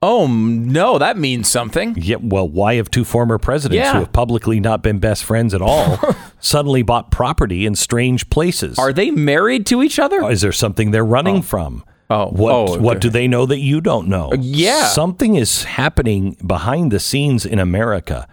Oh 0.00 0.26
no, 0.28 0.98
that 0.98 1.18
means 1.18 1.50
something. 1.50 1.96
Yeah, 1.98 2.18
well, 2.20 2.48
why 2.48 2.74
have 2.74 2.88
two 2.88 3.04
former 3.04 3.36
presidents 3.38 3.84
Yeah. 3.84 3.94
who 3.94 3.98
have 4.00 4.12
publicly 4.12 4.60
not 4.60 4.80
been 4.80 5.00
best 5.00 5.24
friends 5.24 5.54
at 5.54 5.60
all 5.60 5.98
suddenly 6.40 6.82
bought 6.82 7.10
property 7.10 7.66
in 7.66 7.74
strange 7.74 8.30
places? 8.30 8.78
Are 8.78 8.92
they 8.92 9.10
married 9.10 9.66
to 9.66 9.82
each 9.82 9.98
other? 9.98 10.22
Is 10.30 10.40
there 10.40 10.52
something 10.52 10.92
they're 10.92 11.04
running 11.04 11.38
oh. 11.38 11.42
from? 11.42 11.84
Oh. 12.10 12.28
what 12.28 12.52
Oh, 12.52 12.78
what 12.78 13.00
do 13.00 13.10
they 13.10 13.26
know 13.26 13.44
that 13.44 13.58
you 13.58 13.80
don't 13.80 14.06
know? 14.06 14.32
yeah. 14.38 14.86
something 14.86 15.34
is 15.34 15.64
happening 15.64 16.36
behind 16.46 16.92
the 16.92 17.00
scenes 17.00 17.44
in 17.44 17.58
America, 17.58 18.28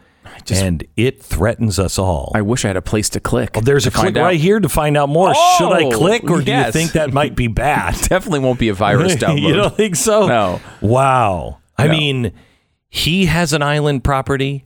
and 0.51 0.83
it 0.95 1.21
threatens 1.21 1.79
us 1.79 1.97
all. 1.99 2.31
I 2.35 2.41
wish 2.41 2.65
I 2.65 2.69
had 2.69 2.77
a 2.77 2.81
place 2.81 3.09
to 3.09 3.19
click. 3.19 3.51
Well, 3.55 3.61
there's 3.63 3.83
to 3.83 3.89
a 3.89 3.91
click 3.91 4.17
out. 4.17 4.23
right 4.23 4.39
here 4.39 4.59
to 4.59 4.69
find 4.69 4.95
out 4.97 5.09
more. 5.09 5.33
Should 5.57 5.71
I 5.71 5.83
Oh, 5.85 5.91
click, 5.91 6.23
or 6.29 6.41
do 6.41 6.51
you 6.51 6.71
think 6.71 6.91
that 6.93 7.13
might 7.13 7.35
be 7.35 7.47
bad? 7.65 7.95
Definitely 7.95 8.39
won't 8.39 8.59
be 8.59 8.69
a 8.69 8.73
virus 8.73 9.15
download. 9.15 9.41
you 9.47 9.53
don't 9.55 9.75
think 9.75 9.95
so? 9.95 10.27
No. 10.27 10.61
Wow. 10.81 11.59
I 11.77 11.87
No. 11.87 11.93
mean, 11.93 12.31
he 12.89 13.25
has 13.25 13.53
an 13.53 13.61
island 13.61 14.03
property. 14.03 14.65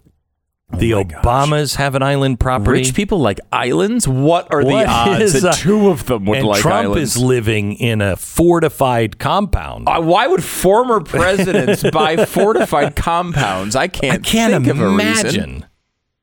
The 0.71 0.91
Obamas 0.91 1.75
have 1.77 1.95
an 1.95 2.03
island 2.03 2.39
property. 2.39 2.71
Rich 2.79 2.93
people 2.93 3.19
like 3.19 3.39
islands. 3.51 4.07
What 4.07 4.53
are 4.53 4.63
What 4.63 4.83
the 4.85 4.89
odds 4.89 5.33
is, 5.35 5.41
that 5.41 5.55
two 5.55 5.89
of 5.89 6.05
them 6.05 6.25
would 6.25 6.37
and 6.37 6.47
like 6.47 6.61
Trump 6.61 6.75
islands? 6.91 7.15
is 7.15 7.21
living 7.21 7.73
in 7.73 8.01
a 8.01 8.15
fortified 8.15 9.17
compound. 9.17 9.89
Uh, 9.89 9.99
why 10.01 10.27
would 10.27 10.43
former 10.43 10.99
presidents 11.03 11.83
buy 11.91 12.23
fortified 12.25 12.95
compounds? 12.95 13.75
I 13.75 13.87
can't. 13.87 14.19
I 14.25 14.29
can't 14.29 14.53
think 14.63 14.67
Of 14.67 14.79
a 14.79 14.87
reason. 14.89 14.99
imagine. 14.99 15.65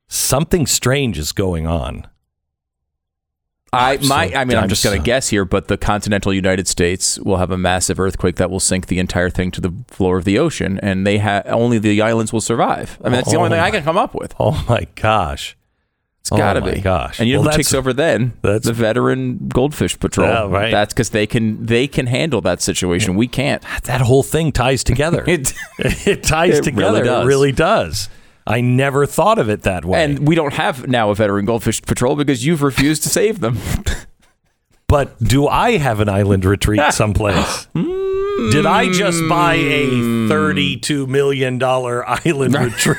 Something 0.09 0.67
strange 0.67 1.19
is 1.19 1.33
going 1.33 1.67
on. 1.67 2.07
I 3.77 3.99
my 4.07 4.33
I 4.35 4.45
mean, 4.45 4.57
I'm, 4.59 4.69
just 4.69 4.83
going 4.85 4.97
to 4.97 5.01
uh, 5.01 5.05
guess 5.05 5.29
here, 5.29 5.45
but 5.45 5.69
the 5.69 5.77
continental 5.77 6.33
United 6.33 6.67
States 6.69 7.19
will 7.21 7.37
have 7.37 7.51
a 7.51 7.59
massive 7.59 7.99
earthquake 8.01 8.37
that 8.37 8.51
will 8.51 8.61
sink 8.61 8.87
the 8.87 8.99
entire 8.99 9.31
thing 9.31 9.51
to 9.53 9.61
the 9.61 9.73
floor 9.89 10.17
of 10.19 10.25
the 10.25 10.39
ocean, 10.39 10.79
and 10.83 11.07
they 11.07 11.19
ha- 11.19 11.43
only 11.47 11.79
the 11.79 12.01
islands 12.03 12.33
will 12.33 12.41
survive. 12.41 12.99
I 13.03 13.05
mean, 13.05 13.13
that's 13.13 13.31
the 13.31 13.37
only 13.37 13.49
Oh 13.49 13.53
thing 13.53 13.61
I 13.61 13.71
can 13.71 13.83
come 13.83 13.97
up 13.99 14.15
with. 14.15 14.35
Oh, 14.41 14.47
oh 14.53 14.65
my 14.69 14.87
gosh. 14.95 15.57
It's 16.21 16.33
Oh 16.33 16.37
got 16.39 16.55
to 16.55 16.61
my 16.61 16.73
be. 16.75 16.81
gosh. 16.81 17.21
And 17.21 17.29
you 17.29 17.37
know 17.37 17.43
Well, 17.43 17.51
who 17.53 17.57
takes 17.59 17.73
over 17.73 17.93
then? 17.93 18.33
that's- 18.43 18.65
the 18.65 18.73
veteran 18.73 19.47
goldfish 19.49 19.97
patrol. 20.01 20.27
Yeah, 20.29 20.49
right. 20.49 20.73
That's 20.73 20.93
because 20.93 21.11
they 21.11 21.25
can 21.27 21.65
they 21.65 21.87
can 21.87 22.09
handle 22.09 22.41
that 22.41 22.61
situation. 22.61 23.15
We 23.15 23.29
can't. 23.29 23.63
That 23.85 24.01
whole 24.01 24.25
thing 24.25 24.51
ties 24.51 24.83
together. 24.83 25.23
It, 25.29 25.53
it 25.79 26.23
ties 26.25 26.59
It 26.59 26.65
together. 26.65 27.03
really. 27.05 27.23
It 27.23 27.27
really 27.27 27.53
does. 27.53 28.09
I 28.47 28.61
never 28.61 29.07
thought 29.07 29.39
of 29.39 29.49
it 29.49 29.63
that 29.63 29.85
way. 29.85 30.05
and 30.05 30.27
we 30.27 30.35
don't 30.35 30.55
have 30.55 30.87
now 30.87 31.11
a 31.11 31.15
veteran 31.15 31.47
goldfish 31.47 31.83
patrol 31.83 32.15
because 32.15 32.47
you've 32.47 32.63
refused 32.63 33.03
to 33.03 33.09
save 33.09 33.41
them. 33.41 33.59
But 34.89 35.19
do 35.19 35.49
I 35.49 35.79
have 35.79 36.01
an 36.01 36.09
island 36.09 36.45
retreat 36.45 36.81
someplace? 36.93 37.65
Hmm. 37.75 38.51
Did 38.51 38.67
I 38.67 38.93
just 38.93 39.27
buy 39.29 39.55
a 39.55 39.87
$32 40.29 41.09
million 41.09 41.61
island 41.63 42.55
retreat? 42.61 42.99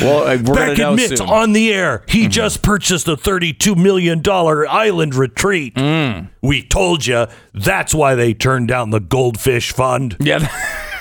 well, 0.00 0.26
uh, 0.26 0.38
we're 0.42 0.54
Beck 0.54 0.78
know 0.78 0.92
admits 0.92 1.18
soon. 1.18 1.28
on 1.28 1.52
the 1.52 1.72
air 1.72 2.02
he 2.08 2.22
mm-hmm. 2.22 2.30
just 2.30 2.62
purchased 2.62 3.06
a 3.06 3.16
$32 3.16 3.76
million 3.76 4.22
island 4.26 5.14
retreat. 5.14 5.74
Mm. 5.74 6.30
We 6.42 6.64
told 6.64 7.06
you 7.06 7.26
that's 7.54 7.94
why 7.94 8.14
they 8.16 8.34
turned 8.34 8.66
down 8.68 8.90
the 8.90 9.00
Goldfish 9.00 9.72
Fund. 9.72 10.16
Yeah, 10.18 10.48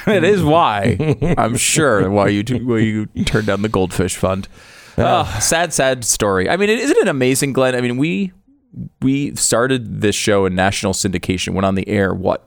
that 0.22 0.24
is 0.24 0.44
why. 0.44 0.98
I'm 1.38 1.56
sure 1.58 2.10
why 2.10 2.28
you 2.30 2.44
why 2.66 2.80
you 2.80 3.06
turned 3.26 3.48
down 3.48 3.62
the 3.62 3.70
goldfish 3.70 4.16
fund. 4.16 4.48
Oh, 4.98 5.24
sad, 5.42 5.72
sad 5.74 6.04
story. 6.04 6.50
I 6.50 6.58
mean, 6.58 6.70
isn't 6.70 6.98
it 6.98 7.08
amazing, 7.08 7.54
Glenn? 7.54 7.74
I 7.76 7.82
mean, 7.82 7.98
we 7.98 8.34
we 9.02 9.34
started 9.36 10.02
this 10.02 10.16
show 10.16 10.46
in 10.46 10.56
national 10.56 10.94
syndication, 10.94 11.54
went 11.54 11.66
on 11.66 11.76
the 11.76 11.88
air 11.88 12.14
what 12.14 12.44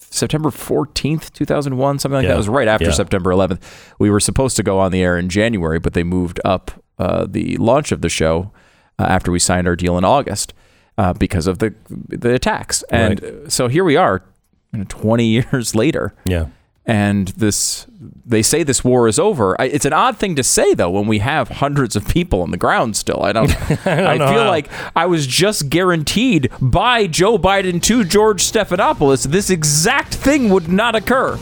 September 0.00 0.50
14th, 0.50 1.32
2001, 1.34 1.98
something 1.98 2.14
like 2.16 2.22
Yeah. 2.22 2.28
that. 2.28 2.34
It 2.34 2.38
was 2.38 2.48
right 2.48 2.66
after 2.68 2.86
Yeah. 2.86 2.92
September 2.92 3.30
11th. 3.30 3.60
We 3.98 4.08
were 4.10 4.20
supposed 4.20 4.56
to 4.56 4.62
go 4.62 4.78
on 4.78 4.90
the 4.92 5.02
air 5.02 5.18
in 5.18 5.28
January, 5.28 5.78
but 5.78 5.92
they 5.92 6.02
moved 6.02 6.40
up 6.44 6.70
uh, 6.98 7.26
the 7.28 7.56
launch 7.58 7.92
of 7.92 8.00
the 8.00 8.08
show 8.08 8.50
uh, 8.98 9.02
after 9.04 9.30
we 9.30 9.38
signed 9.38 9.68
our 9.68 9.76
deal 9.76 9.96
in 9.98 10.04
August 10.04 10.54
uh, 10.96 11.12
because 11.12 11.46
of 11.46 11.58
the 11.58 11.74
the 12.08 12.32
attacks. 12.34 12.82
And 12.90 13.22
uh, 13.22 13.48
so 13.50 13.68
here 13.68 13.84
we 13.84 13.96
are, 13.96 14.24
you 14.72 14.78
know, 14.80 14.84
20 14.88 15.26
years 15.52 15.74
later 15.74 16.14
Yeah. 16.24 16.46
And 16.88 17.28
this 17.28 17.86
they 18.24 18.42
say 18.42 18.62
this 18.62 18.82
war 18.82 19.06
is 19.06 19.18
over. 19.18 19.60
I, 19.60 19.66
it's 19.66 19.84
an 19.84 19.92
odd 19.92 20.16
thing 20.16 20.34
to 20.36 20.42
say 20.42 20.72
though 20.74 20.90
when 20.90 21.06
we 21.06 21.18
have 21.18 21.48
hundreds 21.48 21.94
of 21.94 22.08
people 22.08 22.40
on 22.42 22.50
the 22.50 22.56
ground 22.56 22.96
still. 22.96 23.22
I 23.22 23.32
don't. 23.32 23.50
I, 23.86 24.16
know 24.16 24.26
feel 24.26 24.44
how. 24.44 24.48
like 24.48 24.68
I 24.96 25.06
was 25.06 25.26
just 25.26 25.68
guaranteed 25.68 26.50
by 26.60 27.06
Joe 27.06 27.38
Biden 27.38 27.82
to 27.84 28.04
George 28.04 28.42
Stephanopoulos 28.42 29.26
this 29.26 29.50
exact 29.50 30.14
thing 30.14 30.48
would 30.48 30.68
not 30.68 30.96
occur. 30.96 31.38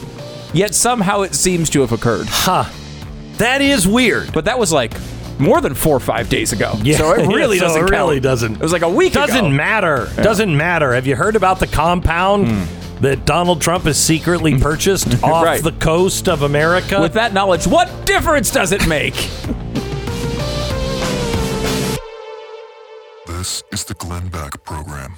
Yet 0.53 0.75
somehow 0.75 1.23
it 1.23 1.35
seems 1.35 1.71
to 1.71 1.81
have 1.81 1.93
occurred. 1.93 2.27
That 3.39 3.61
is 3.61 3.87
weird. 3.87 4.33
But 4.33 4.47
that 4.47 4.59
was 4.59 4.73
like 4.73 4.95
more 5.39 5.61
than 5.61 5.75
four 5.75 5.97
or 5.97 6.01
five 6.01 6.29
days 6.29 6.53
ago. 6.53 6.73
Yeah, 6.83 6.97
so 6.97 7.13
it 7.13 7.27
really 7.29 7.59
so 7.61 7.67
doesn't. 7.67 7.83
it 7.83 7.91
really 7.91 8.17
count. 8.17 8.23
doesn't. 8.23 8.55
It 8.55 8.61
was 8.63 8.73
like 8.73 8.83
a 8.83 8.89
week 8.89 9.13
Doesn't 9.13 9.37
ago. 9.37 9.49
matter. 9.51 10.09
Doesn't 10.17 10.57
matter. 10.57 10.95
Have 10.95 11.07
you 11.07 11.15
heard 11.15 11.37
about 11.37 11.61
the 11.61 11.67
compound 11.67 12.49
hmm. 12.49 12.86
That 13.01 13.25
Donald 13.27 13.61
Trump 13.61 13.85
has 13.85 13.99
secretly 13.99 14.59
purchased 14.61 15.23
off 15.23 15.45
Right. 15.45 15.63
the 15.63 15.73
coast 15.73 16.29
of 16.29 16.43
America? 16.43 17.01
With 17.01 17.15
that 17.15 17.33
knowledge, 17.33 17.67
what 17.67 18.07
difference 18.07 18.51
does 18.51 18.73
it 18.73 18.87
make? 18.89 19.15
This 23.27 23.63
is 23.73 23.85
the 23.85 23.95
Glenn 23.95 24.29
Beck 24.29 24.63
Program. 24.65 25.17